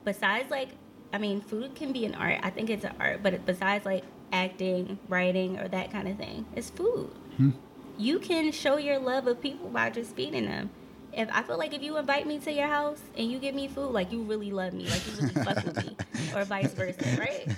besides 0.04 0.50
like 0.50 0.68
I 1.12 1.18
mean, 1.18 1.40
food 1.40 1.74
can 1.74 1.92
be 1.92 2.04
an 2.04 2.14
art. 2.14 2.40
I 2.42 2.50
think 2.50 2.68
it's 2.68 2.84
an 2.84 2.94
art, 3.00 3.22
but 3.22 3.46
besides 3.46 3.86
like 3.86 4.04
acting, 4.32 4.98
writing, 5.08 5.58
or 5.58 5.68
that 5.68 5.90
kind 5.90 6.08
of 6.08 6.16
thing, 6.16 6.44
it's 6.54 6.70
food. 6.70 7.10
Hmm. 7.36 7.50
You 7.96 8.18
can 8.18 8.52
show 8.52 8.76
your 8.76 8.98
love 8.98 9.26
of 9.26 9.40
people 9.40 9.68
by 9.70 9.90
just 9.90 10.14
feeding 10.14 10.46
them. 10.46 10.70
If 11.16 11.30
I 11.32 11.42
feel 11.42 11.56
like 11.56 11.72
if 11.72 11.82
you 11.82 11.96
invite 11.96 12.26
me 12.26 12.38
to 12.40 12.52
your 12.52 12.66
house 12.66 13.00
and 13.16 13.30
you 13.30 13.38
give 13.38 13.54
me 13.54 13.68
food, 13.68 13.90
like 13.92 14.12
you 14.12 14.22
really 14.22 14.50
love 14.50 14.74
me, 14.74 14.86
like 14.88 15.06
you 15.06 15.12
really 15.22 15.34
fuck 15.44 15.64
with 15.64 15.84
me, 15.86 15.96
or 16.34 16.44
vice 16.44 16.74
versa, 16.74 16.98
right? 17.18 17.48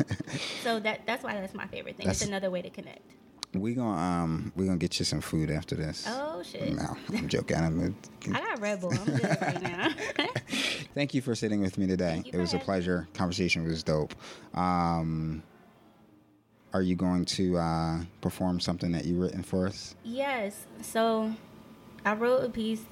So 0.62 0.78
that 0.80 1.04
that's 1.06 1.24
why 1.24 1.34
that's 1.34 1.54
my 1.54 1.66
favorite 1.66 1.96
thing. 1.96 2.08
it's 2.08 2.20
That's- 2.20 2.28
another 2.28 2.50
way 2.50 2.62
to 2.62 2.70
connect. 2.70 3.02
We 3.54 3.72
gonna 3.74 3.98
um 3.98 4.52
we 4.54 4.66
gonna 4.66 4.76
get 4.76 4.98
you 4.98 5.04
some 5.06 5.20
food 5.22 5.50
after 5.50 5.74
this. 5.74 6.04
Oh 6.06 6.42
shit! 6.42 6.76
No, 6.76 6.96
I'm 7.16 7.28
joking. 7.28 7.56
I'm 7.56 7.96
I 8.32 8.40
got 8.40 8.60
Red 8.60 8.80
Bull. 8.82 8.92
I'm 8.92 9.06
good 9.06 9.38
right 9.40 9.62
now. 9.62 9.88
Thank 10.94 11.14
you 11.14 11.22
for 11.22 11.34
sitting 11.34 11.60
with 11.62 11.78
me 11.78 11.86
today. 11.86 12.22
It 12.26 12.36
was 12.36 12.52
a 12.52 12.58
pleasure. 12.58 13.08
Conversation 13.14 13.64
was 13.64 13.82
dope. 13.82 14.14
Um, 14.54 15.42
are 16.74 16.82
you 16.82 16.94
going 16.94 17.24
to 17.24 17.56
uh, 17.56 18.00
perform 18.20 18.60
something 18.60 18.92
that 18.92 19.06
you 19.06 19.18
written 19.18 19.42
for 19.42 19.66
us? 19.66 19.94
yes. 20.04 20.66
So 20.82 21.32
I 22.04 22.12
wrote 22.12 22.44
a 22.44 22.50
piece 22.50 22.82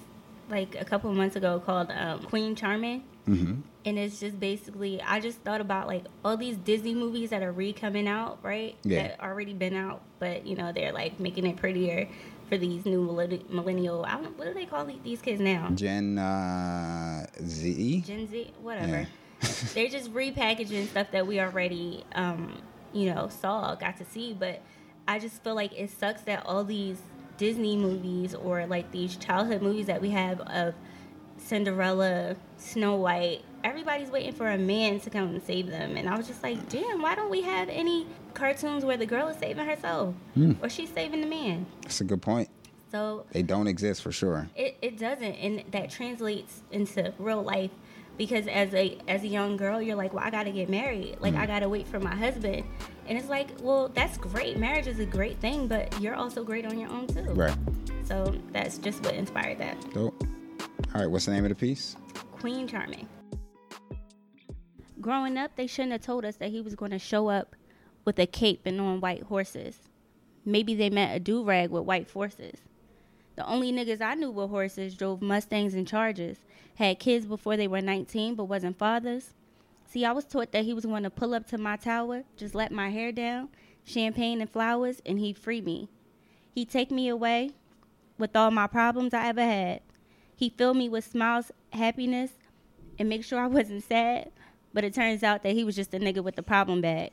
like 0.49 0.77
a 0.79 0.85
couple 0.85 1.13
months 1.13 1.37
ago 1.37 1.61
called 1.65 1.91
um, 1.91 2.23
Queen 2.23 2.55
Charming. 2.55 3.05
Mm-hmm. 3.29 3.55
and 3.85 3.99
it's 3.99 4.21
just 4.21 4.39
basically 4.39 5.03
I 5.03 5.19
just 5.19 5.41
thought 5.41 5.61
about 5.61 5.89
like 5.89 6.05
all 6.25 6.37
these 6.37 6.57
Disney 6.57 6.95
movies 6.95 7.31
that 7.31 7.43
are 7.43 7.51
re 7.51 7.73
coming 7.73 8.07
out, 8.07 8.39
right? 8.41 8.77
Yeah. 8.85 9.09
That 9.09 9.21
already 9.21 9.53
been 9.53 9.75
out, 9.75 10.01
but 10.21 10.47
you 10.47 10.55
know 10.55 10.71
they're 10.71 10.93
like 10.93 11.19
making 11.19 11.45
it 11.45 11.57
prettier 11.57 12.09
for 12.49 12.57
these 12.57 12.85
new 12.85 13.03
millennial. 13.49 14.05
I 14.05 14.13
don't, 14.21 14.39
what 14.39 14.47
do 14.47 14.55
they 14.55 14.67
call 14.67 14.85
these 14.85 15.21
kids 15.21 15.41
now? 15.41 15.71
Gen 15.75 16.19
uh, 16.19 17.27
Z. 17.45 18.05
Gen 18.07 18.29
Z, 18.29 18.53
whatever. 18.63 19.09
Yeah. 19.43 19.49
they're 19.75 19.89
just 19.89 20.13
repackaging 20.15 20.89
stuff 20.89 21.11
that 21.11 21.27
we 21.27 21.41
already, 21.41 22.05
um, 22.15 22.61
you 22.93 23.13
know, 23.13 23.29
saw, 23.29 23.75
got 23.75 23.97
to 23.99 24.05
see. 24.05 24.33
But 24.33 24.63
I 25.07 25.19
just 25.19 25.43
feel 25.43 25.55
like 25.55 25.73
it 25.79 25.91
sucks 25.91 26.23
that 26.23 26.45
all 26.47 26.65
these 26.65 26.99
Disney 27.37 27.77
movies 27.77 28.35
or 28.35 28.67
like 28.67 28.91
these 28.91 29.17
childhood 29.17 29.63
movies 29.63 29.87
that 29.87 30.01
we 30.01 30.11
have 30.11 30.41
of 30.41 30.75
Cinderella, 31.39 32.37
Snow 32.57 32.97
White, 32.97 33.43
everybody's 33.63 34.11
waiting 34.11 34.33
for 34.33 34.51
a 34.51 34.59
man 34.59 35.01
to 35.01 35.11
come 35.11 35.29
and 35.29 35.43
save 35.43 35.69
them. 35.69 35.97
And 35.97 36.09
I 36.09 36.17
was 36.17 36.27
just 36.27 36.43
like, 36.43 36.69
damn, 36.69 37.03
why 37.03 37.15
don't 37.15 37.31
we 37.31 37.43
have 37.43 37.69
any 37.69 38.07
cartoons 38.35 38.85
where 38.85 38.97
the 38.97 39.07
girl 39.07 39.29
is 39.29 39.37
saving 39.39 39.67
herself 39.67 40.15
hmm. 40.35 40.53
or 40.63 40.69
she's 40.69 40.91
saving 40.91 41.21
the 41.21 41.27
man? 41.27 41.67
That's 41.83 42.01
a 42.01 42.05
good 42.05 42.23
point. 42.23 42.49
So 42.91 43.27
They 43.33 43.43
don't 43.43 43.67
exist 43.67 44.03
for 44.03 44.13
sure. 44.13 44.49
it, 44.55 44.77
it 44.81 44.99
doesn't 44.99 45.35
and 45.35 45.65
that 45.73 45.91
translates 45.91 46.63
into 46.71 47.13
real 47.19 47.43
life 47.43 47.71
because 48.17 48.47
as 48.47 48.73
a 48.75 48.99
as 49.09 49.23
a 49.23 49.27
young 49.27 49.57
girl 49.57 49.81
you're 49.81 49.97
like 49.97 50.13
well 50.13 50.25
i 50.25 50.31
gotta 50.31 50.51
get 50.51 50.69
married 50.69 51.17
like 51.21 51.35
i 51.35 51.45
mm. 51.45 51.49
gotta 51.49 51.69
wait 51.69 51.87
for 51.87 52.01
my 52.01 52.15
husband 52.15 52.65
and 53.07 53.19
it's 53.19 53.29
like 53.29 53.49
well 53.61 53.89
that's 53.89 54.17
great 54.17 54.57
marriage 54.59 54.87
is 54.87 54.99
a 54.99 55.07
great 55.07 55.39
thing 55.39 55.67
but 55.67 56.01
you're 56.01 56.15
also 56.15 56.43
great 56.43 56.67
on 56.67 56.79
your 56.79 56.91
own 56.91 57.07
too 57.07 57.23
Right. 57.33 57.57
so 58.05 58.35
that's 58.53 58.79
just 58.79 59.05
what 59.05 59.15
inspired 59.15 59.59
that 59.59 59.77
Dope. 59.93 60.23
All 60.95 61.03
right. 61.03 61.11
What's 61.11 61.27
the 61.27 61.33
name 61.33 61.45
of 61.45 61.51
the 61.51 61.55
piece? 61.55 61.97
queen 62.33 62.67
charming 62.67 63.09
growing 65.01 65.37
up 65.37 65.57
they 65.57 65.67
shouldn't 65.67 65.93
have 65.93 66.01
told 66.01 66.25
us 66.25 66.37
that 66.37 66.51
he 66.51 66.61
was 66.61 66.75
going 66.75 66.91
to 66.91 66.99
show 66.99 67.29
up 67.29 67.55
with 68.05 68.19
a 68.19 68.27
cape 68.27 68.63
and 68.65 68.81
on 68.81 69.01
white 69.01 69.23
horses 69.25 69.89
maybe 70.45 70.75
they 70.75 70.89
meant 70.91 71.15
a 71.15 71.21
do-rag 71.21 71.71
with 71.71 71.85
white 71.85 72.09
forces 72.09 72.61
The 73.37 73.47
only 73.47 73.71
niggas 73.71 74.01
I 74.01 74.15
knew 74.15 74.31
with 74.31 74.51
horses 74.51 74.95
drove 74.95 75.21
Mustangs 75.21 75.75
and 75.75 75.87
Chargers, 75.87 76.39
had 76.77 76.99
kids 76.99 77.27
before 77.27 77.57
they 77.57 77.69
were 77.69 77.83
19 77.83 78.35
but 78.35 78.45
wasn't 78.45 78.79
fathers. 78.79 79.35
See, 79.87 80.05
I 80.05 80.13
was 80.13 80.25
taught 80.25 80.53
that 80.53 80.65
he 80.65 80.73
was 80.73 80.87
going 80.87 81.03
to 81.05 81.11
pull 81.11 81.35
up 81.35 81.47
to 81.49 81.59
my 81.59 81.77
tower, 81.77 82.25
just 82.37 82.55
let 82.55 82.73
my 82.73 82.91
hair 82.91 83.13
down, 83.13 83.51
champagne 83.85 84.41
and 84.41 84.51
flowers, 84.51 85.01
and 85.07 85.19
he'd 85.19 85.39
free 85.39 85.61
me. 85.61 85.89
He'd 86.55 86.71
take 86.71 86.91
me 86.91 87.09
away 87.09 87.51
with 88.19 88.35
all 88.35 88.51
my 88.51 88.67
problems 88.67 89.13
I 89.13 89.29
ever 89.29 89.43
had. 89.45 89.81
He 90.35 90.51
filled 90.51 90.79
me 90.79 90.89
with 90.89 91.05
smiles, 91.05 91.53
happiness, 91.71 92.33
and 92.99 93.09
make 93.09 93.25
sure 93.25 93.39
I 93.39 93.47
wasn't 93.47 93.85
sad. 93.85 94.31
But 94.73 94.85
it 94.85 94.95
turns 94.95 95.23
out 95.23 95.43
that 95.43 95.53
he 95.53 95.65
was 95.65 95.77
just 95.77 95.95
a 95.95 95.99
nigga 95.99 96.23
with 96.23 96.37
the 96.37 96.43
problem 96.43 96.81
bag. 96.81 97.13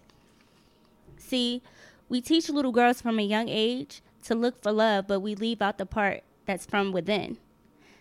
See, 1.17 1.62
we 2.09 2.21
teach 2.21 2.49
little 2.49 2.71
girls 2.71 3.01
from 3.01 3.19
a 3.19 3.23
young 3.23 3.49
age 3.49 4.01
to 4.23 4.36
look 4.36 4.62
for 4.62 4.71
love, 4.71 5.07
but 5.07 5.19
we 5.19 5.36
leave 5.36 5.62
out 5.62 5.77
the 5.77 5.86
part 5.86 6.23
that's 6.45 6.65
from 6.65 6.91
within. 6.91 7.38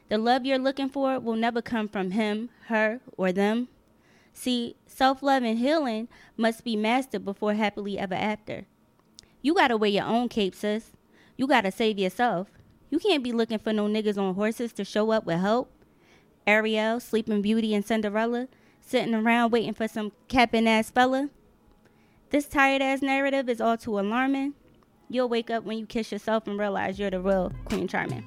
The 0.08 0.18
love 0.18 0.44
you're 0.44 0.58
looking 0.58 0.88
for 0.88 1.18
will 1.18 1.37
never 1.37 1.62
come 1.62 1.88
from 1.88 2.11
him, 2.11 2.50
her, 2.66 3.00
or 3.16 3.32
them. 3.32 3.68
See, 4.35 4.76
self 4.87 5.22
love 5.22 5.42
and 5.42 5.58
healing 5.58 6.08
must 6.37 6.64
be 6.64 6.76
mastered 6.76 7.24
before 7.24 7.54
happily 7.54 7.98
ever 7.98 8.14
after. 8.14 8.66
You 9.40 9.54
gotta 9.54 9.76
wear 9.76 9.90
your 9.90 10.04
own 10.04 10.28
cape, 10.28 10.54
sis. 10.54 10.92
You 11.37 11.46
gotta 11.46 11.70
save 11.70 11.98
yourself. 11.98 12.48
You 12.90 12.98
can't 12.98 13.24
be 13.24 13.32
looking 13.32 13.58
for 13.58 13.72
no 13.72 13.87
niggas 13.87 14.18
on 14.18 14.35
horses 14.35 14.72
to 14.74 14.85
show 14.85 15.11
up 15.11 15.24
with 15.24 15.40
help. 15.40 15.72
Ariel, 16.46 17.00
Sleeping 17.00 17.42
Beauty, 17.42 17.74
and 17.74 17.85
Cinderella 17.85 18.48
sitting 18.80 19.14
around 19.14 19.50
waiting 19.50 19.74
for 19.74 19.88
some 19.88 20.12
capping 20.28 20.68
ass 20.68 20.90
fella. 20.90 21.30
This 22.30 22.46
tired 22.46 22.82
ass 22.82 23.02
narrative 23.02 23.48
is 23.48 23.61
all 23.61 23.76
too 23.76 23.98
alarming. 23.98 24.54
You'll 25.12 25.29
wake 25.29 25.51
up 25.51 25.64
when 25.64 25.77
you 25.77 25.85
kiss 25.85 26.11
yourself 26.11 26.46
and 26.46 26.59
realize 26.59 26.98
you're 26.98 27.11
the 27.11 27.20
real 27.20 27.53
Queen 27.66 27.87
Charming. 27.87 28.25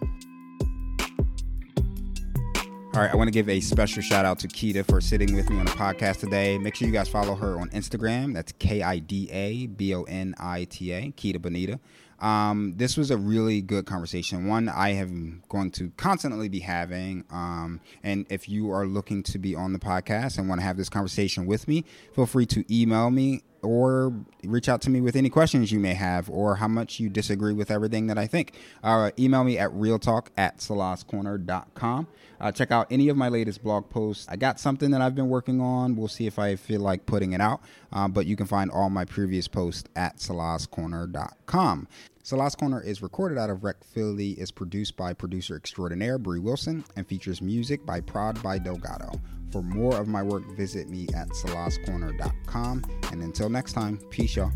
All 2.93 3.01
right, 3.01 3.11
I 3.11 3.15
want 3.15 3.27
to 3.27 3.31
give 3.31 3.49
a 3.49 3.59
special 3.59 4.03
shout 4.03 4.23
out 4.23 4.37
to 4.39 4.47
Kida 4.47 4.85
for 4.85 5.01
sitting 5.01 5.35
with 5.35 5.49
me 5.49 5.57
on 5.57 5.65
the 5.65 5.71
podcast 5.71 6.19
today. 6.19 6.59
Make 6.59 6.75
sure 6.75 6.87
you 6.87 6.93
guys 6.93 7.09
follow 7.09 7.33
her 7.33 7.59
on 7.59 7.69
Instagram. 7.71 8.35
That's 8.35 8.51
K 8.59 8.83
I 8.83 8.99
D 8.99 9.27
A 9.31 9.65
B 9.65 9.95
O 9.95 10.03
N 10.03 10.35
I 10.37 10.65
T 10.65 10.91
A, 10.91 11.11
Kida 11.11 11.41
Bonita. 11.41 11.79
Um, 12.19 12.75
this 12.77 12.95
was 12.95 13.09
a 13.09 13.17
really 13.17 13.61
good 13.61 13.87
conversation. 13.87 14.47
One 14.47 14.69
I 14.69 14.89
am 14.89 15.41
going 15.49 15.71
to 15.71 15.91
constantly 15.97 16.49
be 16.49 16.59
having. 16.59 17.25
Um, 17.31 17.81
and 18.03 18.27
if 18.29 18.47
you 18.47 18.71
are 18.71 18.85
looking 18.85 19.23
to 19.23 19.39
be 19.39 19.55
on 19.55 19.73
the 19.73 19.79
podcast 19.79 20.37
and 20.37 20.47
want 20.47 20.61
to 20.61 20.65
have 20.65 20.77
this 20.77 20.89
conversation 20.89 21.47
with 21.47 21.67
me, 21.67 21.83
feel 22.13 22.27
free 22.27 22.45
to 22.45 22.63
email 22.73 23.09
me 23.09 23.41
or 23.65 24.13
reach 24.43 24.69
out 24.69 24.81
to 24.81 24.89
me 24.89 25.01
with 25.01 25.15
any 25.15 25.29
questions 25.29 25.71
you 25.71 25.79
may 25.79 25.93
have 25.95 26.29
or 26.29 26.55
how 26.55 26.67
much 26.67 26.99
you 26.99 27.09
disagree 27.09 27.53
with 27.53 27.71
everything 27.71 28.07
that 28.07 28.17
I 28.17 28.27
think. 28.27 28.53
Uh, 28.83 29.11
email 29.19 29.43
me 29.43 29.57
at 29.57 29.71
realtalk 29.71 30.27
at 30.37 30.59
salascorner.com. 30.59 32.07
Uh, 32.39 32.51
check 32.51 32.71
out 32.71 32.87
any 32.91 33.09
of 33.09 33.17
my 33.17 33.29
latest 33.29 33.63
blog 33.63 33.89
posts. 33.89 34.27
I 34.29 34.35
got 34.35 34.59
something 34.59 34.91
that 34.91 35.01
I've 35.01 35.15
been 35.15 35.29
working 35.29 35.61
on. 35.61 35.95
We'll 35.95 36.07
see 36.07 36.27
if 36.27 36.37
I 36.37 36.55
feel 36.55 36.81
like 36.81 37.05
putting 37.05 37.33
it 37.33 37.41
out. 37.41 37.61
Uh, 37.91 38.07
but 38.07 38.25
you 38.25 38.35
can 38.35 38.45
find 38.45 38.69
all 38.71 38.89
my 38.89 39.05
previous 39.05 39.47
posts 39.47 39.89
at 39.95 40.17
salascorner.com. 40.17 41.87
Salas 42.25 42.55
Corner 42.55 42.81
is 42.81 43.03
recorded 43.03 43.37
out 43.37 43.51
of 43.51 43.63
Rec 43.63 43.83
Philly, 43.83 44.31
is 44.31 44.49
produced 44.49 44.97
by 44.97 45.13
producer 45.13 45.55
extraordinaire 45.55 46.17
Bree 46.17 46.39
Wilson, 46.39 46.83
and 46.95 47.05
features 47.05 47.39
music 47.39 47.85
by 47.85 48.01
Prod 48.01 48.41
by 48.41 48.57
Delgado. 48.57 49.21
For 49.51 49.61
more 49.61 49.95
of 49.97 50.07
my 50.07 50.23
work, 50.23 50.43
visit 50.57 50.89
me 50.89 51.07
at 51.15 51.29
salascorner.com. 51.29 52.83
And 53.11 53.21
until 53.21 53.49
next 53.49 53.73
time, 53.73 53.99
peace, 54.09 54.37
y'all. 54.37 54.51